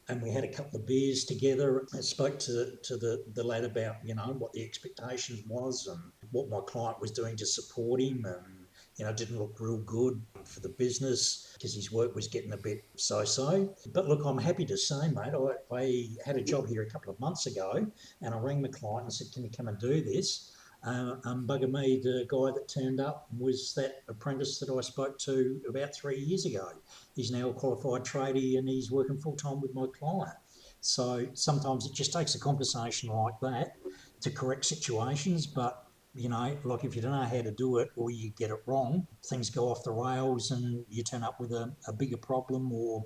and 0.09 0.23
we 0.23 0.31
had 0.31 0.45
a 0.45 0.53
couple 0.53 0.79
of 0.79 0.87
beers 0.87 1.25
together. 1.25 1.87
I 1.95 2.01
spoke 2.01 2.39
to, 2.41 2.77
to 2.83 2.97
the, 2.97 3.25
the 3.33 3.43
lad 3.43 3.65
about, 3.65 3.97
you 4.05 4.15
know, 4.15 4.37
what 4.39 4.53
the 4.53 4.63
expectations 4.63 5.43
was 5.49 5.87
and 5.87 6.24
what 6.35 6.49
my 6.51 6.61
client 6.67 7.01
was 7.01 7.11
doing 7.11 7.37
to 7.37 7.47
support 7.47 8.01
him 8.01 8.25
and 8.27 8.65
you 8.97 9.05
know, 9.05 9.13
didn't 9.13 9.39
look 9.39 9.57
real 9.59 9.79
good 9.79 10.21
for 10.45 10.61
the 10.61 10.69
business 10.69 11.51
because 11.55 11.75
his 11.75 11.91
work 11.91 12.15
was 12.15 12.29
getting 12.29 12.53
a 12.53 12.57
bit 12.57 12.85
so-so. 12.97 13.75
But 13.93 14.09
look, 14.09 14.21
I'm 14.25 14.39
happy 14.39 14.65
to 14.67 14.77
say, 14.77 15.09
mate, 15.09 15.33
I, 15.35 15.75
I 15.75 16.09
had 16.25 16.37
a 16.37 16.43
job 16.43 16.69
here 16.69 16.83
a 16.83 16.91
couple 16.91 17.13
of 17.13 17.19
months 17.19 17.47
ago 17.47 17.87
and 18.21 18.35
I 18.35 18.39
rang 18.39 18.63
the 18.63 18.69
client 18.69 19.05
and 19.05 19.13
said, 19.13 19.29
can 19.33 19.43
you 19.43 19.51
come 19.51 19.69
and 19.69 19.79
do 19.79 20.01
this? 20.01 20.53
Uh, 20.87 21.17
um, 21.25 21.47
bugger 21.47 21.71
me, 21.71 21.99
the 22.03 22.27
guy 22.29 22.53
that 22.55 22.69
turned 22.69 23.01
up 23.01 23.27
was 23.37 23.73
that 23.75 24.03
apprentice 24.09 24.59
that 24.61 24.71
I 24.71 24.81
spoke 24.83 25.19
to 25.21 25.61
about 25.69 25.95
three 25.95 26.19
years 26.19 26.45
ago. 26.45 26.69
He's 27.17 27.31
now 27.31 27.49
a 27.49 27.55
qualified 27.55 28.05
tradie 28.05 28.59
and 28.59 28.69
he's 28.69 28.91
working 28.91 29.19
full 29.19 29.37
time 29.37 29.61
with 29.61 29.75
my 29.75 29.87
client. 29.99 30.37
So 30.81 31.27
sometimes 31.33 31.87
it 31.87 31.95
just 31.95 32.13
takes 32.13 32.35
a 32.35 32.39
conversation 32.39 33.09
like 33.09 33.41
that 33.41 33.77
to 34.21 34.31
correct 34.31 34.67
situations, 34.67 35.47
but 35.47 35.84
you 36.15 36.29
know, 36.29 36.57
like 36.65 36.85
if 36.85 36.95
you 36.95 37.03
don't 37.03 37.13
know 37.13 37.23
how 37.23 37.43
to 37.43 37.51
do 37.51 37.79
it 37.79 37.91
or 37.97 38.11
you 38.11 38.31
get 38.31 38.51
it 38.51 38.61
wrong, 38.67 39.07
things 39.27 39.51
go 39.51 39.69
off 39.69 39.83
the 39.83 39.93
rails 39.93 40.51
and 40.51 40.85
you 40.89 41.03
turn 41.03 41.23
up 41.23 41.41
with 41.41 41.53
a, 41.53 41.75
a 41.89 41.93
bigger 41.93 42.17
problem 42.17 42.73
or 42.73 43.05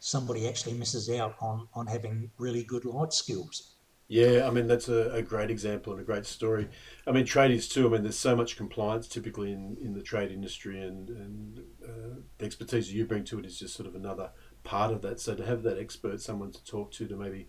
somebody 0.00 0.46
actually 0.46 0.74
misses 0.74 1.08
out 1.10 1.34
on, 1.40 1.68
on 1.74 1.86
having 1.86 2.30
really 2.38 2.64
good 2.64 2.84
light 2.84 3.12
skills. 3.12 3.76
Yeah, 4.08 4.46
I 4.46 4.50
mean, 4.50 4.66
that's 4.66 4.90
a, 4.90 5.10
a 5.12 5.22
great 5.22 5.50
example 5.50 5.94
and 5.94 6.02
a 6.02 6.04
great 6.04 6.26
story. 6.26 6.68
I 7.06 7.12
mean, 7.12 7.24
tradies 7.24 7.72
too, 7.72 7.86
I 7.86 7.92
mean, 7.92 8.02
there's 8.02 8.18
so 8.18 8.36
much 8.36 8.58
compliance 8.58 9.08
typically 9.08 9.52
in, 9.52 9.78
in 9.80 9.94
the 9.94 10.02
trade 10.02 10.30
industry, 10.30 10.82
and, 10.82 11.08
and 11.08 11.58
uh, 11.82 12.20
the 12.36 12.44
expertise 12.44 12.92
you 12.92 13.06
bring 13.06 13.24
to 13.24 13.38
it 13.38 13.46
is 13.46 13.58
just 13.58 13.74
sort 13.74 13.88
of 13.88 13.94
another 13.94 14.32
part 14.64 14.92
of 14.92 15.00
that. 15.00 15.18
So 15.18 15.34
to 15.34 15.46
have 15.46 15.62
that 15.62 15.78
expert, 15.78 16.20
someone 16.20 16.52
to 16.52 16.62
talk 16.62 16.92
to, 16.92 17.08
to 17.08 17.16
maybe 17.16 17.48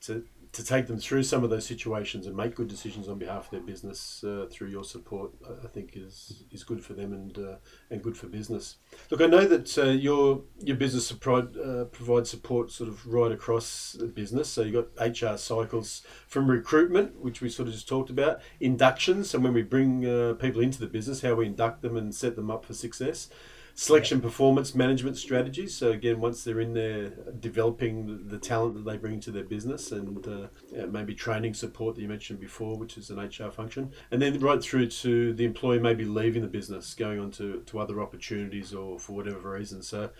to 0.00 0.24
to 0.52 0.62
take 0.62 0.86
them 0.86 0.98
through 0.98 1.22
some 1.22 1.42
of 1.44 1.50
those 1.50 1.64
situations 1.64 2.26
and 2.26 2.36
make 2.36 2.54
good 2.54 2.68
decisions 2.68 3.08
on 3.08 3.18
behalf 3.18 3.46
of 3.46 3.50
their 3.52 3.60
business 3.60 4.22
uh, 4.22 4.46
through 4.50 4.68
your 4.68 4.84
support, 4.84 5.30
I 5.64 5.66
think 5.66 5.96
is 5.96 6.44
is 6.52 6.62
good 6.62 6.84
for 6.84 6.92
them 6.92 7.12
and 7.14 7.38
uh, 7.38 7.56
and 7.90 8.02
good 8.02 8.16
for 8.16 8.26
business. 8.26 8.76
Look, 9.10 9.22
I 9.22 9.26
know 9.26 9.46
that 9.46 9.78
uh, 9.78 9.84
your 9.84 10.42
your 10.60 10.76
business 10.76 11.10
provide 11.12 11.56
uh, 11.56 11.84
provides 11.86 12.28
support 12.28 12.70
sort 12.70 12.90
of 12.90 13.06
right 13.06 13.32
across 13.32 13.96
the 13.98 14.06
business. 14.06 14.50
So 14.50 14.62
you've 14.62 14.94
got 14.94 15.08
HR 15.08 15.38
cycles 15.38 16.02
from 16.26 16.50
recruitment, 16.50 17.18
which 17.20 17.40
we 17.40 17.48
sort 17.48 17.68
of 17.68 17.74
just 17.74 17.88
talked 17.88 18.10
about, 18.10 18.40
inductions, 18.60 19.32
and 19.34 19.42
when 19.42 19.54
we 19.54 19.62
bring 19.62 20.06
uh, 20.06 20.34
people 20.34 20.60
into 20.60 20.80
the 20.80 20.86
business, 20.86 21.22
how 21.22 21.34
we 21.34 21.46
induct 21.46 21.80
them 21.80 21.96
and 21.96 22.14
set 22.14 22.36
them 22.36 22.50
up 22.50 22.66
for 22.66 22.74
success 22.74 23.30
selection 23.74 24.20
performance 24.20 24.74
management 24.74 25.16
strategies. 25.16 25.74
So 25.74 25.90
again, 25.90 26.20
once 26.20 26.44
they're 26.44 26.60
in 26.60 26.74
there, 26.74 27.10
developing 27.40 28.28
the 28.28 28.38
talent 28.38 28.74
that 28.74 28.84
they 28.84 28.96
bring 28.96 29.20
to 29.20 29.30
their 29.30 29.44
business, 29.44 29.92
and 29.92 30.26
uh, 30.26 30.86
maybe 30.88 31.14
training 31.14 31.54
support 31.54 31.94
that 31.94 32.02
you 32.02 32.08
mentioned 32.08 32.40
before, 32.40 32.76
which 32.76 32.96
is 32.98 33.10
an 33.10 33.18
HR 33.18 33.50
function, 33.50 33.92
and 34.10 34.20
then 34.20 34.38
right 34.40 34.62
through 34.62 34.88
to 34.88 35.32
the 35.34 35.44
employee 35.44 35.78
maybe 35.78 36.04
leaving 36.04 36.42
the 36.42 36.48
business, 36.48 36.94
going 36.94 37.18
on 37.18 37.30
to, 37.32 37.62
to 37.66 37.78
other 37.78 38.00
opportunities 38.00 38.74
or 38.74 38.98
for 38.98 39.12
whatever 39.12 39.50
reason. 39.52 39.82
So. 39.82 40.10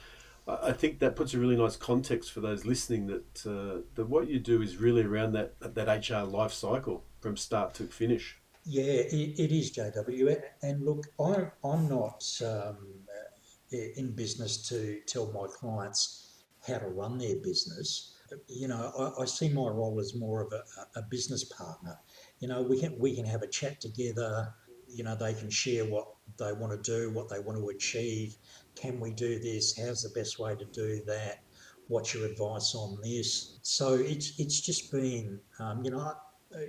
I 0.45 0.73
think 0.73 0.99
that 0.99 1.15
puts 1.15 1.35
a 1.35 1.39
really 1.39 1.55
nice 1.55 1.77
context 1.77 2.33
for 2.33 2.41
those 2.41 2.67
listening 2.67 3.07
that 3.07 3.47
uh, 3.47 3.83
that 3.95 4.09
what 4.09 4.27
you 4.27 4.41
do 4.41 4.61
is 4.61 4.77
really 4.77 5.05
around 5.05 5.35
that 5.35 5.55
that 5.61 6.11
HR 6.11 6.25
life 6.25 6.53
cycle 6.53 7.05
from 7.21 7.37
start 7.37 7.75
to 7.75 7.85
finish. 7.85 8.43
Yeah, 8.65 8.83
it, 8.85 9.39
it 9.39 9.53
is 9.53 9.73
JW. 9.73 10.41
And 10.63 10.85
look, 10.85 11.07
I, 11.21 11.51
I'm 11.65 11.89
not 11.89 12.25
um, 12.45 12.77
in 13.73 14.13
business 14.15 14.69
to 14.69 15.01
tell 15.07 15.33
my 15.33 15.47
clients 15.53 16.45
how 16.67 16.79
to 16.79 16.89
run 16.89 17.19
their 17.19 17.37
business. 17.37 18.15
You 18.49 18.69
know, 18.69 18.93
I, 18.99 19.23
I 19.23 19.25
see 19.27 19.49
my 19.49 19.69
role 19.69 20.01
as 20.01 20.15
more 20.15 20.43
of 20.43 20.53
a, 20.53 20.99
a, 20.99 21.03
business 21.03 21.45
partner. 21.45 21.99
You 22.41 22.49
know, 22.49 22.63
we 22.63 22.81
can 22.81 22.99
we 22.99 23.15
can 23.15 23.27
have 23.27 23.43
a 23.43 23.47
chat 23.47 23.81
together. 23.81 24.55
You 24.89 25.05
know, 25.05 25.15
they 25.15 25.35
can 25.35 25.51
share 25.51 25.85
what 25.85 26.07
they 26.39 26.53
want 26.53 26.73
to 26.73 26.91
do, 26.91 27.11
what 27.11 27.29
they 27.29 27.41
want 27.41 27.59
to 27.59 27.69
achieve. 27.69 28.37
Can 28.75 29.01
we 29.01 29.11
do 29.11 29.39
this? 29.39 29.79
How's 29.79 30.03
the 30.03 30.19
best 30.19 30.39
way 30.39 30.55
to 30.55 30.65
do 30.67 31.03
that? 31.07 31.43
What's 31.89 32.15
your 32.15 32.27
advice 32.27 32.75
on 32.75 32.99
this? 33.03 33.59
So 33.63 33.95
it's 33.95 34.39
it's 34.39 34.61
just 34.61 34.91
been, 34.91 35.41
um, 35.59 35.85
you 35.85 35.91
know, 35.91 36.15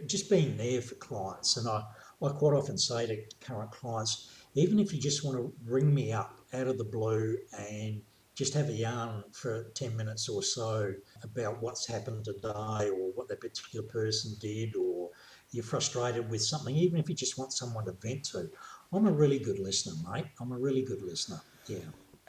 just 0.05 0.29
being 0.29 0.57
there 0.57 0.81
for 0.81 0.95
clients. 0.95 1.57
And 1.57 1.67
I, 1.67 1.83
I 2.21 2.29
quite 2.29 2.55
often 2.55 2.77
say 2.77 3.07
to 3.07 3.21
current 3.41 3.71
clients, 3.71 4.31
even 4.55 4.79
if 4.79 4.93
you 4.93 4.99
just 4.99 5.23
want 5.23 5.37
to 5.37 5.53
ring 5.65 5.93
me 5.93 6.11
up 6.11 6.39
out 6.53 6.67
of 6.67 6.77
the 6.77 6.83
blue 6.83 7.37
and 7.57 8.01
just 8.35 8.53
have 8.53 8.69
a 8.69 8.73
yarn 8.73 9.23
for 9.31 9.71
10 9.75 9.95
minutes 9.95 10.27
or 10.27 10.41
so 10.41 10.93
about 11.23 11.61
what's 11.61 11.87
happened 11.87 12.25
today 12.25 12.89
or 12.89 13.11
what 13.13 13.27
that 13.27 13.39
particular 13.39 13.85
person 13.87 14.35
did 14.39 14.75
or 14.75 15.09
you're 15.51 15.63
frustrated 15.63 16.29
with 16.29 16.41
something, 16.41 16.75
even 16.75 16.99
if 16.99 17.07
you 17.07 17.15
just 17.15 17.37
want 17.37 17.53
someone 17.53 17.85
to 17.85 17.91
vent 18.01 18.23
to. 18.25 18.49
I'm 18.91 19.05
a 19.05 19.11
really 19.11 19.39
good 19.39 19.59
listener, 19.59 19.93
mate. 20.11 20.25
I'm 20.41 20.51
a 20.51 20.57
really 20.57 20.81
good 20.81 21.03
listener. 21.03 21.39
Yeah. 21.67 21.77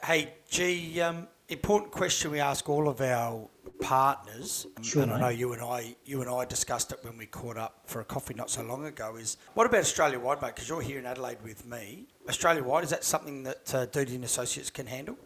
Hey, 0.03 0.35
G, 0.47 1.01
um, 1.01 1.27
important 1.49 1.91
question 1.91 2.31
we 2.31 2.39
ask 2.39 2.69
all 2.69 2.87
of 2.87 3.01
our 3.01 3.49
partners, 3.81 4.67
sure, 4.81 5.03
and 5.03 5.11
I 5.11 5.19
know 5.19 5.29
you 5.29 5.53
and 5.53 5.61
I, 5.61 5.95
you 6.05 6.21
and 6.21 6.29
I 6.29 6.45
discussed 6.45 6.91
it 6.91 6.99
when 7.01 7.17
we 7.17 7.25
caught 7.25 7.57
up 7.57 7.81
for 7.85 8.01
a 8.01 8.05
coffee 8.05 8.33
not 8.33 8.49
so 8.49 8.63
long 8.63 8.85
ago. 8.85 9.15
Is 9.15 9.37
what 9.53 9.65
about 9.65 9.81
Australia 9.81 10.19
wide, 10.19 10.41
mate? 10.41 10.55
Because 10.55 10.69
you're 10.69 10.81
here 10.81 10.99
in 10.99 11.05
Adelaide 11.05 11.37
with 11.43 11.65
me. 11.65 12.07
Australia 12.27 12.63
wide 12.63 12.83
is 12.83 12.89
that 12.89 13.03
something 13.03 13.43
that 13.43 13.75
uh, 13.75 13.85
Doody 13.85 14.15
and 14.15 14.23
Associates 14.23 14.69
can 14.69 14.87
handle? 14.87 15.17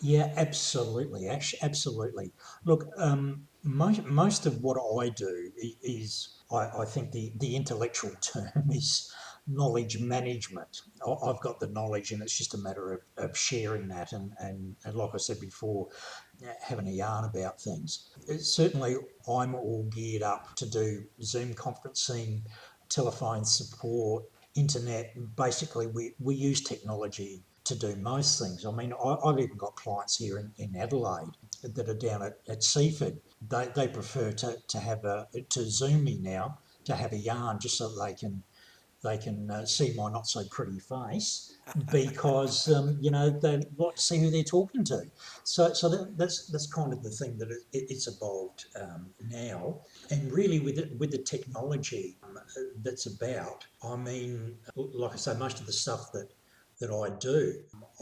Yeah, 0.00 0.32
absolutely. 0.36 1.28
Actually, 1.28 1.62
absolutely. 1.62 2.32
Look, 2.64 2.88
um, 2.98 3.46
most, 3.62 4.04
most 4.04 4.46
of 4.46 4.62
what 4.62 4.76
I 5.00 5.08
do 5.08 5.50
is, 5.82 6.42
I, 6.50 6.68
I 6.80 6.84
think 6.84 7.12
the, 7.12 7.32
the 7.36 7.56
intellectual 7.56 8.10
term 8.20 8.70
is 8.70 9.12
knowledge 9.46 10.00
management. 10.00 10.82
I've 11.06 11.40
got 11.40 11.60
the 11.60 11.68
knowledge, 11.68 12.12
and 12.12 12.22
it's 12.22 12.36
just 12.36 12.54
a 12.54 12.58
matter 12.58 12.92
of, 12.92 13.00
of 13.16 13.36
sharing 13.36 13.88
that. 13.88 14.12
And, 14.12 14.32
and, 14.40 14.74
and 14.84 14.94
like 14.94 15.10
I 15.14 15.18
said 15.18 15.40
before, 15.40 15.88
having 16.60 16.88
a 16.88 16.92
yarn 16.92 17.24
about 17.24 17.60
things. 17.60 18.10
It's 18.28 18.48
certainly, 18.48 18.96
I'm 19.28 19.54
all 19.54 19.88
geared 19.90 20.22
up 20.22 20.54
to 20.56 20.68
do 20.68 21.04
Zoom 21.22 21.54
conferencing, 21.54 22.42
telephone 22.88 23.44
support, 23.44 24.24
internet. 24.54 25.14
Basically, 25.36 25.86
we, 25.86 26.14
we 26.18 26.34
use 26.34 26.60
technology 26.60 27.42
to 27.64 27.74
do 27.74 27.96
most 27.96 28.40
things. 28.40 28.64
I 28.64 28.70
mean, 28.72 28.92
I, 28.92 29.16
have 29.24 29.38
even 29.38 29.56
got 29.56 29.74
clients 29.76 30.16
here 30.16 30.38
in, 30.38 30.52
in 30.58 30.76
Adelaide 30.76 31.32
that 31.62 31.88
are 31.88 31.94
down 31.94 32.22
at, 32.22 32.38
at 32.48 32.62
Seaford. 32.62 33.18
They, 33.48 33.68
they 33.74 33.88
prefer 33.88 34.32
to, 34.32 34.56
to 34.68 34.78
have 34.78 35.04
a 35.04 35.26
to 35.50 35.68
Zoom 35.68 36.04
me 36.04 36.18
now 36.20 36.58
to 36.86 36.94
have 36.94 37.12
a 37.12 37.16
yarn 37.16 37.58
just 37.58 37.76
so 37.76 37.88
they 37.88 38.14
can 38.14 38.42
they 39.06 39.18
can 39.18 39.50
uh, 39.50 39.64
see 39.64 39.94
my 39.96 40.10
not 40.10 40.26
so 40.26 40.42
pretty 40.50 40.78
face 40.78 41.56
because 41.92 42.72
um, 42.72 42.98
you 43.00 43.10
know 43.10 43.30
they 43.30 43.62
like 43.76 43.96
to 43.96 44.00
see 44.00 44.18
who 44.18 44.30
they're 44.30 44.42
talking 44.42 44.84
to. 44.84 45.02
So, 45.44 45.72
so 45.72 45.88
that, 45.88 46.18
that's 46.18 46.46
that's 46.46 46.66
kind 46.66 46.92
of 46.92 47.02
the 47.02 47.10
thing 47.10 47.38
that 47.38 47.50
it, 47.50 47.62
it's 47.72 48.06
evolved 48.06 48.66
um, 48.80 49.10
now, 49.30 49.80
and 50.10 50.30
really 50.32 50.60
with 50.60 50.78
it, 50.78 50.98
with 50.98 51.10
the 51.10 51.18
technology 51.18 52.18
um, 52.22 52.38
that's 52.82 53.06
about. 53.06 53.66
I 53.82 53.96
mean, 53.96 54.56
like 54.74 55.12
I 55.12 55.16
say, 55.16 55.34
most 55.36 55.60
of 55.60 55.66
the 55.66 55.72
stuff 55.72 56.12
that 56.12 56.32
that 56.80 56.90
I 56.90 57.16
do, 57.18 57.54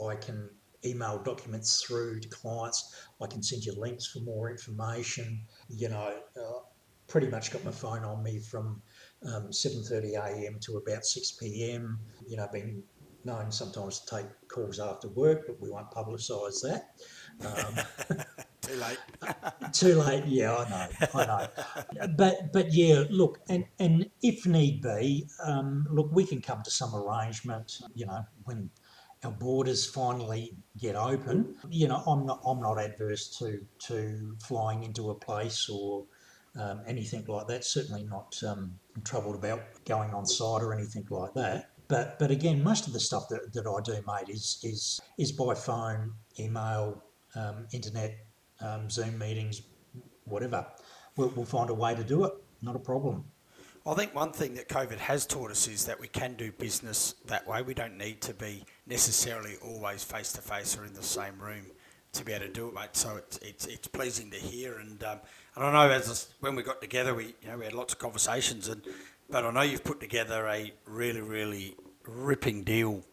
I 0.05 0.15
can 0.15 0.49
email 0.85 1.17
documents 1.23 1.81
through 1.81 2.19
to 2.19 2.27
clients. 2.29 2.95
I 3.21 3.27
can 3.27 3.41
send 3.41 3.65
you 3.65 3.73
links 3.79 4.05
for 4.07 4.19
more 4.19 4.51
information. 4.51 5.41
You 5.69 5.89
know, 5.89 6.13
uh, 6.37 6.59
pretty 7.07 7.27
much 7.27 7.51
got 7.51 7.63
my 7.63 7.71
phone 7.71 8.03
on 8.03 8.23
me 8.23 8.39
from 8.39 8.81
um, 9.33 9.49
7:30 9.51 10.15
a.m. 10.15 10.59
to 10.61 10.77
about 10.77 11.05
6 11.05 11.31
p.m. 11.33 11.99
You 12.27 12.37
know, 12.37 12.45
I've 12.45 12.51
been 12.51 12.83
known 13.23 13.51
sometimes 13.51 14.01
to 14.01 14.17
take 14.17 14.27
calls 14.47 14.79
after 14.79 15.09
work, 15.09 15.47
but 15.47 15.59
we 15.59 15.69
won't 15.69 15.91
publicise 15.91 16.61
that. 16.61 16.83
Um, 17.43 18.25
too 18.61 18.75
late. 18.75 18.97
too 19.73 19.95
late. 19.95 20.25
Yeah, 20.25 20.55
I 20.55 20.69
know. 20.69 20.87
I 21.13 21.25
know. 21.25 22.07
But 22.15 22.53
but 22.53 22.73
yeah, 22.73 23.03
look, 23.09 23.39
and 23.49 23.65
and 23.79 24.09
if 24.21 24.45
need 24.45 24.81
be, 24.81 25.27
um, 25.43 25.87
look, 25.89 26.09
we 26.11 26.25
can 26.25 26.41
come 26.41 26.61
to 26.63 26.71
some 26.71 26.95
arrangement. 26.95 27.79
You 27.93 28.05
know, 28.05 28.25
when 28.43 28.69
our 29.23 29.31
borders 29.31 29.85
finally 29.85 30.55
get 30.77 30.95
open, 30.95 31.55
you 31.69 31.87
know, 31.87 32.03
I'm 32.07 32.25
not 32.25 32.41
I'm 32.45 32.61
not 32.61 32.79
adverse 32.79 33.35
to 33.39 33.59
to 33.87 34.35
flying 34.43 34.83
into 34.83 35.09
a 35.09 35.15
place 35.15 35.67
or 35.69 36.05
um, 36.59 36.81
anything 36.87 37.25
like 37.27 37.47
that. 37.47 37.63
Certainly 37.65 38.03
not 38.03 38.41
um, 38.47 38.77
troubled 39.03 39.35
about 39.35 39.61
going 39.85 40.13
on 40.13 40.25
site 40.25 40.61
or 40.61 40.73
anything 40.73 41.05
like 41.09 41.33
that. 41.33 41.71
But 41.87 42.17
but 42.17 42.31
again, 42.31 42.63
most 42.63 42.87
of 42.87 42.93
the 42.93 42.99
stuff 42.99 43.27
that, 43.29 43.53
that 43.53 43.67
I 43.67 43.81
do, 43.81 43.93
mate, 44.07 44.29
is 44.29 44.59
is 44.63 44.99
is 45.17 45.31
by 45.31 45.53
phone, 45.53 46.13
email, 46.39 47.03
um, 47.35 47.67
internet, 47.73 48.17
um, 48.61 48.89
Zoom 48.89 49.17
meetings, 49.17 49.61
whatever. 50.23 50.65
We'll, 51.15 51.29
we'll 51.35 51.45
find 51.45 51.69
a 51.69 51.73
way 51.73 51.95
to 51.95 52.03
do 52.03 52.25
it. 52.25 52.33
Not 52.61 52.75
a 52.75 52.79
problem. 52.79 53.25
I 53.87 53.93
think 53.93 54.15
one 54.15 54.31
thing 54.31 54.55
that 54.55 54.67
COVID 54.67 54.97
has 54.97 55.27
taught 55.27 55.51
us 55.51 55.67
is 55.67 55.85
that 55.85 55.99
we 55.99 56.07
can 56.07 56.33
do 56.33 56.51
business 56.51 57.13
that 57.27 57.47
way. 57.47 57.61
We 57.61 57.75
don't 57.75 57.97
need 57.97 58.19
to 58.21 58.33
be 58.33 58.65
necessarily 58.87 59.57
always 59.61 60.03
face 60.03 60.33
to 60.33 60.41
face 60.41 60.75
or 60.75 60.85
in 60.85 60.93
the 60.93 61.03
same 61.03 61.37
room 61.39 61.67
to 62.15 62.25
be 62.25 62.33
able 62.33 62.45
to 62.45 62.51
do 62.51 62.67
it, 62.67 62.73
mate. 62.73 62.89
So 62.93 63.17
it's 63.17 63.37
it's, 63.39 63.65
it's 63.67 63.87
pleasing 63.87 64.31
to 64.31 64.37
hear, 64.37 64.77
and 64.77 65.03
um, 65.03 65.19
and 65.55 65.65
I 65.65 65.71
know 65.71 65.93
as 65.93 66.27
when 66.39 66.55
we 66.55 66.63
got 66.63 66.81
together, 66.81 67.13
we 67.13 67.35
you 67.41 67.47
know 67.47 67.57
we 67.57 67.65
had 67.65 67.73
lots 67.73 67.93
of 67.93 67.99
conversations, 67.99 68.67
and 68.67 68.81
but 69.29 69.45
I 69.45 69.51
know 69.51 69.61
you've 69.61 69.83
put 69.83 69.99
together 69.99 70.47
a 70.47 70.71
really 70.85 71.21
really 71.21 71.75
ripping 72.07 72.63
deal 72.63 73.03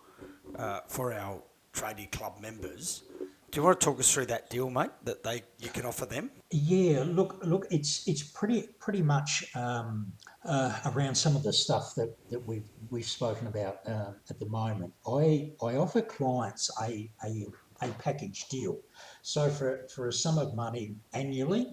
uh, 0.57 0.81
for 0.89 1.13
our 1.13 1.43
tradie 1.73 2.11
club 2.11 2.41
members. 2.41 3.03
Do 3.51 3.61
you 3.61 3.65
want 3.65 3.81
to 3.81 3.85
talk 3.85 4.01
us 4.01 4.11
through 4.11 4.27
that 4.27 4.49
deal, 4.49 4.71
mate? 4.71 4.91
That 5.05 5.23
they 5.23 5.43
you 5.59 5.69
can 5.69 5.85
offer 5.85 6.07
them? 6.07 6.31
Yeah, 6.51 7.05
look, 7.07 7.39
look, 7.45 7.67
it's 7.71 8.09
it's 8.09 8.23
pretty 8.23 8.69
pretty 8.81 9.03
much 9.03 9.45
um, 9.55 10.11
uh, 10.47 10.79
around 10.87 11.15
some 11.15 11.37
of 11.37 11.43
the 11.43 11.53
stuff 11.53 11.95
that, 11.97 12.17
that 12.31 12.47
we've 12.47 12.69
we've 12.91 13.09
spoken 13.09 13.47
about 13.49 13.81
uh, 13.87 14.13
at 14.31 14.39
the 14.39 14.47
moment. 14.47 14.95
I 15.07 15.53
I 15.63 15.77
offer 15.77 16.01
clients 16.01 16.71
a 16.83 17.11
a 17.25 17.47
a 17.83 17.89
package 17.95 18.49
deal. 18.49 18.79
So 19.23 19.49
for, 19.51 19.87
for 19.95 20.09
a 20.09 20.13
sum 20.13 20.39
of 20.39 20.55
money 20.55 20.95
annually, 21.13 21.67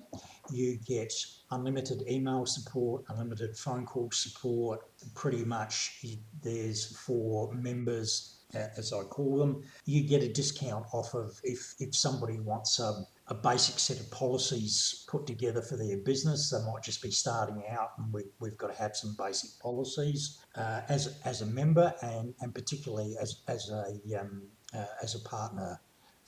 you 0.52 0.78
get 0.78 1.14
unlimited 1.52 2.04
email 2.10 2.46
support, 2.46 3.04
unlimited 3.10 3.56
phone 3.58 3.86
call 3.86 4.10
support. 4.12 4.82
Pretty 5.16 5.44
much 5.44 6.06
there's 6.42 6.98
for 6.98 7.54
members, 7.54 8.40
as 8.54 8.94
I 8.94 9.04
call 9.04 9.38
them, 9.38 9.64
you 9.86 10.04
get 10.04 10.24
a 10.24 10.32
discount 10.32 10.86
off 10.92 11.14
of 11.14 11.40
if, 11.44 11.76
if 11.80 11.96
somebody 11.96 12.40
wants 12.40 12.80
a, 12.80 13.06
a 13.28 13.36
basic 13.36 13.80
set 13.80 14.00
of 14.00 14.10
policies 14.12 15.06
put 15.08 15.28
together 15.28 15.62
for 15.62 15.78
their 15.78 15.98
business. 15.98 16.50
They 16.50 16.72
might 16.72 16.84
just 16.84 17.02
be 17.02 17.12
starting 17.12 17.64
out 17.70 17.92
and 17.98 18.12
we, 18.12 18.24
we've 18.40 18.58
got 18.58 18.72
to 18.72 18.78
have 18.78 18.96
some 18.96 19.16
basic 19.18 19.60
policies 19.60 20.40
uh, 20.56 20.82
as, 20.90 21.20
as 21.26 21.42
a 21.42 21.46
member 21.46 21.94
and, 22.02 22.34
and 22.42 22.54
particularly 22.54 23.16
as, 23.22 23.42
as, 23.48 23.70
a, 23.70 24.20
um, 24.20 24.44
uh, 24.74 24.86
as 25.04 25.16
a 25.16 25.20
partner 25.20 25.80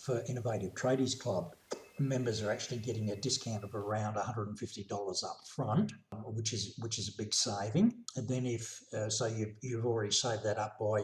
for 0.02 0.24
Innovative 0.28 0.74
Tradies 0.74 1.18
Club, 1.18 1.56
members 2.00 2.42
are 2.42 2.52
actually 2.52 2.80
getting 2.80 3.12
a 3.12 3.16
discount 3.16 3.64
of 3.64 3.76
around 3.76 4.16
$150 4.16 5.24
up 5.24 5.38
front, 5.48 5.94
which 6.26 6.54
is 6.54 6.76
which 6.80 6.98
is 6.98 7.10
a 7.10 7.18
big 7.18 7.34
saving. 7.34 7.94
And 8.16 8.28
then 8.28 8.46
if 8.46 8.82
uh, 8.94 9.10
so, 9.10 9.28
you've, 9.28 9.54
you've 9.62 9.86
already 9.86 10.12
saved 10.12 10.44
that 10.44 10.58
up 10.58 10.78
by 10.80 11.04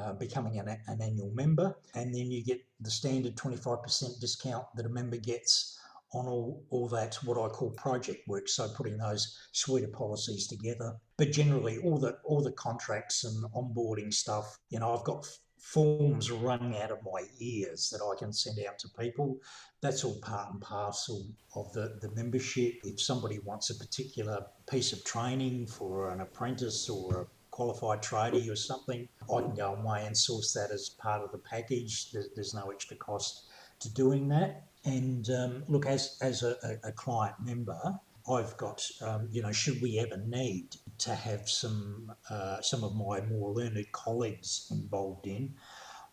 uh, 0.00 0.12
becoming 0.12 0.58
an, 0.58 0.68
an 0.68 1.00
annual 1.00 1.30
member, 1.34 1.74
and 1.94 2.14
then 2.14 2.30
you 2.30 2.44
get 2.44 2.60
the 2.80 2.90
standard 2.90 3.36
25% 3.36 4.20
discount 4.20 4.64
that 4.74 4.84
a 4.84 4.90
member 4.90 5.16
gets 5.16 5.78
on 6.12 6.26
all, 6.26 6.64
all 6.70 6.88
that 6.88 7.14
what 7.24 7.38
I 7.38 7.48
call 7.48 7.70
project 7.70 8.28
work. 8.28 8.48
So 8.48 8.68
putting 8.68 8.98
those 8.98 9.38
suite 9.52 9.84
of 9.84 9.92
policies 9.92 10.46
together. 10.46 10.94
But 11.16 11.32
generally, 11.32 11.78
all 11.78 11.98
the 11.98 12.18
all 12.24 12.42
the 12.42 12.52
contracts 12.52 13.24
and 13.24 13.44
onboarding 13.52 14.12
stuff, 14.12 14.58
you 14.68 14.78
know, 14.78 14.94
I've 14.94 15.04
got 15.04 15.26
forms 15.66 16.30
running 16.30 16.76
out 16.80 16.92
of 16.92 16.98
my 17.04 17.22
ears 17.40 17.90
that 17.90 18.00
I 18.00 18.16
can 18.16 18.32
send 18.32 18.58
out 18.68 18.78
to 18.78 18.88
people. 18.90 19.36
That's 19.80 20.04
all 20.04 20.18
part 20.20 20.52
and 20.52 20.60
parcel 20.60 21.26
of 21.56 21.72
the, 21.72 21.98
the 22.00 22.10
membership. 22.12 22.74
If 22.84 23.00
somebody 23.00 23.40
wants 23.40 23.70
a 23.70 23.74
particular 23.74 24.46
piece 24.70 24.92
of 24.92 25.02
training 25.02 25.66
for 25.66 26.10
an 26.10 26.20
apprentice 26.20 26.88
or 26.88 27.22
a 27.22 27.26
qualified 27.50 28.00
tradie 28.00 28.48
or 28.48 28.54
something, 28.54 29.08
I 29.24 29.40
can 29.40 29.56
go 29.56 29.74
away 29.74 30.04
and 30.06 30.16
source 30.16 30.52
that 30.52 30.70
as 30.70 30.90
part 30.90 31.22
of 31.22 31.32
the 31.32 31.38
package. 31.38 32.12
There's, 32.12 32.28
there's 32.36 32.54
no 32.54 32.70
extra 32.70 32.96
cost 32.96 33.46
to 33.80 33.92
doing 33.92 34.28
that. 34.28 34.68
And 34.84 35.28
um, 35.30 35.64
look, 35.66 35.84
as, 35.84 36.16
as 36.22 36.44
a, 36.44 36.78
a 36.84 36.92
client 36.92 37.34
member, 37.44 37.80
I've 38.30 38.56
got, 38.56 38.88
um, 39.02 39.28
you 39.32 39.42
know, 39.42 39.50
should 39.50 39.82
we 39.82 39.98
ever 39.98 40.16
need 40.26 40.76
to 40.98 41.14
have 41.14 41.48
some 41.48 42.12
uh, 42.30 42.60
some 42.60 42.84
of 42.84 42.94
my 42.94 43.20
more 43.22 43.52
learned 43.52 43.86
colleagues 43.92 44.68
involved 44.70 45.26
in, 45.26 45.54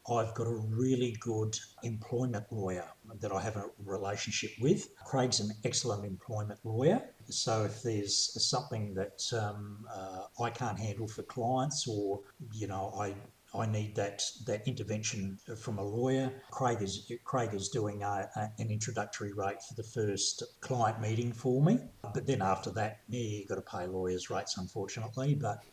I've 0.10 0.34
got 0.34 0.48
a 0.48 0.54
really 0.54 1.16
good 1.22 1.58
employment 1.84 2.46
lawyer 2.52 2.88
that 3.22 3.32
I 3.32 3.42
have 3.42 3.56
a 3.56 3.70
relationship 3.86 4.52
with. 4.60 4.90
Craig's 5.06 5.40
an 5.40 5.52
excellent 5.64 6.04
employment 6.04 6.60
lawyer. 6.66 7.02
So 7.30 7.64
if 7.64 7.84
there's 7.84 8.44
something 8.46 8.94
that 8.96 9.24
um, 9.32 9.86
uh, 9.94 10.44
I 10.44 10.50
can't 10.50 10.78
handle 10.78 11.08
for 11.08 11.24
clients, 11.24 11.88
or 11.88 12.20
you 12.52 12.68
know, 12.68 12.94
I 13.00 13.16
I 13.56 13.68
need 13.68 13.96
that 13.96 14.24
that 14.46 14.68
intervention 14.68 15.38
from 15.58 15.78
a 15.78 15.84
lawyer. 15.84 16.32
Craig 16.50 16.82
is 16.82 17.12
Craig 17.24 17.54
is 17.54 17.70
doing 17.70 18.02
a, 18.02 18.30
a, 18.36 18.50
an 18.58 18.72
introductory 18.72 19.32
rate 19.32 19.62
for 19.62 19.76
the 19.76 19.84
first 19.84 20.44
client 20.62 21.00
meeting 21.00 21.32
for 21.32 21.62
me, 21.62 21.80
but 22.14 22.26
then 22.26 22.42
after 22.42 22.72
that, 22.72 23.02
yeah, 23.10 23.22
you've 23.22 23.48
got 23.48 23.56
to 23.56 23.62
pay 23.62 23.86
lawyers' 23.86 24.30
rates, 24.30 24.58
unfortunately. 24.58 25.36
But 25.36 25.64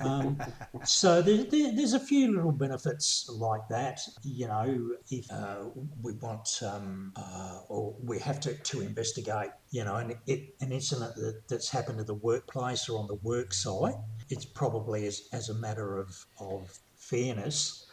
um, 0.00 0.38
so 0.84 1.22
there, 1.22 1.44
there, 1.44 1.72
there's 1.74 1.92
a 1.92 2.00
few 2.00 2.34
little 2.34 2.52
benefits 2.52 3.28
like 3.32 3.68
that. 3.68 4.00
You 4.22 4.48
know, 4.48 4.90
if 5.10 5.30
uh, 5.30 5.66
we 6.02 6.14
want 6.14 6.60
um, 6.62 7.12
uh, 7.16 7.60
or 7.68 7.94
we 8.02 8.18
have 8.18 8.40
to, 8.40 8.54
to 8.54 8.80
investigate, 8.80 9.50
you 9.70 9.84
know, 9.84 9.96
an, 9.96 10.14
it, 10.26 10.54
an 10.60 10.72
incident 10.72 11.14
that, 11.16 11.42
that's 11.48 11.70
happened 11.70 12.00
at 12.00 12.06
the 12.06 12.14
workplace 12.14 12.88
or 12.88 12.98
on 12.98 13.06
the 13.06 13.14
work 13.16 13.54
site, 13.54 13.94
it's 14.28 14.44
probably 14.44 15.06
as, 15.06 15.28
as 15.32 15.48
a 15.48 15.54
matter 15.54 15.98
of, 15.98 16.26
of 16.40 16.78
fairness, 17.08 17.86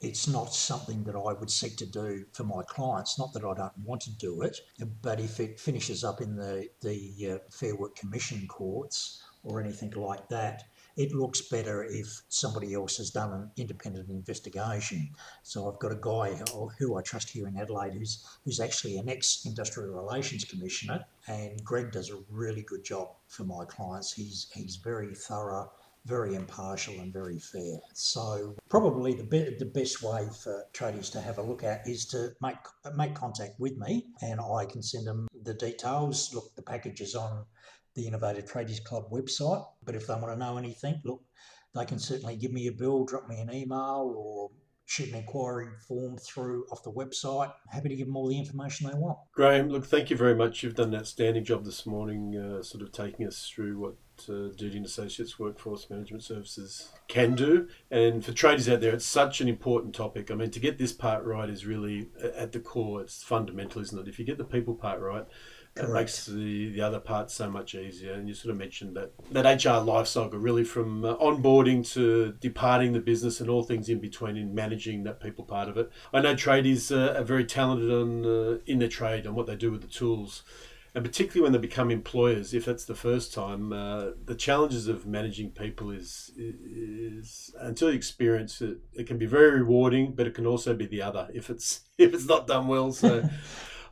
it's 0.00 0.26
not 0.26 0.54
something 0.54 1.04
that 1.04 1.14
I 1.14 1.32
would 1.34 1.50
seek 1.50 1.76
to 1.76 1.86
do 1.86 2.24
for 2.32 2.44
my 2.44 2.62
clients. 2.62 3.18
Not 3.18 3.32
that 3.34 3.44
I 3.44 3.54
don't 3.54 3.78
want 3.84 4.00
to 4.02 4.16
do 4.16 4.42
it, 4.42 4.58
but 5.02 5.20
if 5.20 5.40
it 5.40 5.60
finishes 5.60 6.04
up 6.04 6.20
in 6.20 6.36
the 6.36 6.68
the 6.80 7.32
uh, 7.32 7.38
Fair 7.50 7.76
Work 7.76 7.96
Commission 7.96 8.46
courts 8.48 9.22
or 9.42 9.60
anything 9.60 9.90
like 9.92 10.28
that, 10.28 10.64
it 10.96 11.14
looks 11.14 11.42
better 11.42 11.84
if 11.84 12.22
somebody 12.28 12.74
else 12.74 12.96
has 12.96 13.10
done 13.10 13.32
an 13.32 13.50
independent 13.56 14.08
investigation. 14.08 15.10
So 15.42 15.70
I've 15.70 15.78
got 15.78 15.92
a 15.92 15.98
guy 16.00 16.38
who, 16.78 16.96
I 16.96 17.02
trust 17.02 17.30
here 17.30 17.46
in 17.48 17.56
Adelaide 17.58 17.94
who's 17.94 18.24
who's 18.44 18.60
actually 18.60 18.96
an 18.96 19.08
ex-industrial 19.08 19.94
relations 19.94 20.44
commissioner, 20.44 21.04
and 21.26 21.62
Greg 21.62 21.92
does 21.92 22.10
a 22.10 22.18
really 22.30 22.62
good 22.62 22.84
job 22.84 23.08
for 23.28 23.44
my 23.44 23.66
clients. 23.66 24.12
He's 24.12 24.48
he's 24.54 24.76
very 24.76 25.14
thorough 25.14 25.70
very 26.06 26.34
impartial 26.34 26.94
and 27.00 27.12
very 27.12 27.38
fair. 27.38 27.78
So 27.94 28.56
probably 28.68 29.14
the 29.14 29.24
be- 29.24 29.56
the 29.58 29.66
best 29.66 30.02
way 30.02 30.28
for 30.42 30.64
tradies 30.72 31.12
to 31.12 31.20
have 31.20 31.38
a 31.38 31.42
look 31.42 31.62
at 31.62 31.86
is 31.86 32.06
to 32.06 32.30
make 32.40 32.56
make 32.96 33.14
contact 33.14 33.58
with 33.58 33.76
me, 33.76 34.06
and 34.22 34.40
I 34.40 34.64
can 34.64 34.82
send 34.82 35.06
them 35.06 35.28
the 35.42 35.54
details. 35.54 36.34
Look, 36.34 36.54
the 36.56 36.62
package 36.62 37.00
is 37.00 37.14
on 37.14 37.44
the 37.94 38.06
Innovative 38.06 38.46
Tradies 38.46 38.82
Club 38.82 39.10
website. 39.10 39.64
But 39.84 39.94
if 39.94 40.06
they 40.06 40.14
want 40.14 40.28
to 40.28 40.36
know 40.36 40.56
anything, 40.56 41.00
look, 41.04 41.22
they 41.74 41.84
can 41.84 41.98
certainly 41.98 42.36
give 42.36 42.52
me 42.52 42.66
a 42.66 42.72
bill, 42.72 43.04
drop 43.04 43.28
me 43.28 43.40
an 43.40 43.52
email, 43.52 44.14
or 44.16 44.50
shoot 44.90 45.08
an 45.10 45.14
inquiry 45.14 45.68
form 45.86 46.16
through 46.16 46.66
off 46.72 46.82
the 46.82 46.90
website. 46.90 47.52
Happy 47.68 47.88
to 47.88 47.94
give 47.94 48.08
them 48.08 48.16
all 48.16 48.26
the 48.26 48.36
information 48.36 48.90
they 48.90 48.98
want. 48.98 49.16
Graham, 49.32 49.68
look, 49.68 49.86
thank 49.86 50.10
you 50.10 50.16
very 50.16 50.34
much. 50.34 50.64
You've 50.64 50.74
done 50.74 50.92
an 50.92 50.98
outstanding 50.98 51.44
job 51.44 51.64
this 51.64 51.86
morning, 51.86 52.36
uh, 52.36 52.64
sort 52.64 52.82
of 52.82 52.90
taking 52.90 53.24
us 53.24 53.48
through 53.48 53.78
what 53.78 53.94
uh, 54.28 54.52
Doody 54.56 54.78
and 54.78 54.84
Associates 54.84 55.38
Workforce 55.38 55.88
Management 55.90 56.24
Services 56.24 56.88
can 57.06 57.36
do. 57.36 57.68
And 57.88 58.24
for 58.24 58.32
traders 58.32 58.68
out 58.68 58.80
there, 58.80 58.92
it's 58.92 59.06
such 59.06 59.40
an 59.40 59.46
important 59.46 59.94
topic. 59.94 60.28
I 60.28 60.34
mean, 60.34 60.50
to 60.50 60.58
get 60.58 60.76
this 60.76 60.92
part 60.92 61.24
right 61.24 61.48
is 61.48 61.64
really 61.64 62.08
at 62.34 62.50
the 62.50 62.58
core. 62.58 63.00
It's 63.00 63.22
fundamental, 63.22 63.80
isn't 63.82 63.96
it? 63.96 64.08
If 64.08 64.18
you 64.18 64.24
get 64.24 64.38
the 64.38 64.44
people 64.44 64.74
part 64.74 65.00
right, 65.00 65.24
it 65.76 65.88
makes 65.88 66.26
the, 66.26 66.70
the 66.70 66.80
other 66.80 67.00
part 67.00 67.30
so 67.30 67.50
much 67.50 67.74
easier. 67.74 68.12
And 68.12 68.28
you 68.28 68.34
sort 68.34 68.52
of 68.52 68.58
mentioned 68.58 68.96
that, 68.96 69.12
that 69.30 69.64
HR 69.64 69.82
life 69.84 70.06
cycle, 70.06 70.38
really 70.38 70.64
from 70.64 71.04
uh, 71.04 71.16
onboarding 71.16 71.88
to 71.92 72.32
departing 72.40 72.92
the 72.92 73.00
business 73.00 73.40
and 73.40 73.48
all 73.48 73.62
things 73.62 73.88
in 73.88 74.00
between 74.00 74.36
in 74.36 74.54
managing 74.54 75.04
that 75.04 75.20
people 75.20 75.44
part 75.44 75.68
of 75.68 75.76
it. 75.76 75.90
I 76.12 76.20
know 76.20 76.34
tradies 76.34 76.94
uh, 76.94 77.18
are 77.18 77.24
very 77.24 77.44
talented 77.44 77.90
on 77.90 78.26
uh, 78.26 78.58
in 78.66 78.78
their 78.78 78.88
trade 78.88 79.26
and 79.26 79.34
what 79.34 79.46
they 79.46 79.56
do 79.56 79.70
with 79.70 79.82
the 79.82 79.88
tools 79.88 80.42
and 80.94 81.04
particularly 81.04 81.42
when 81.42 81.52
they 81.52 81.58
become 81.58 81.90
employers, 81.90 82.52
if 82.52 82.64
that's 82.64 82.84
the 82.84 82.96
first 82.96 83.32
time, 83.32 83.72
uh, 83.72 84.06
the 84.24 84.34
challenges 84.34 84.88
of 84.88 85.06
managing 85.06 85.50
people 85.50 85.90
is 85.90 86.32
is 86.36 87.54
until 87.60 87.90
you 87.90 87.96
experience 87.96 88.60
it, 88.60 88.78
it 88.92 89.06
can 89.06 89.16
be 89.16 89.26
very 89.26 89.52
rewarding, 89.52 90.12
but 90.12 90.26
it 90.26 90.34
can 90.34 90.46
also 90.46 90.74
be 90.74 90.86
the 90.86 91.00
other 91.00 91.28
if 91.32 91.48
it's 91.48 91.82
if 91.98 92.12
it's 92.12 92.26
not 92.26 92.46
done 92.46 92.66
well. 92.66 92.92
So. 92.92 93.28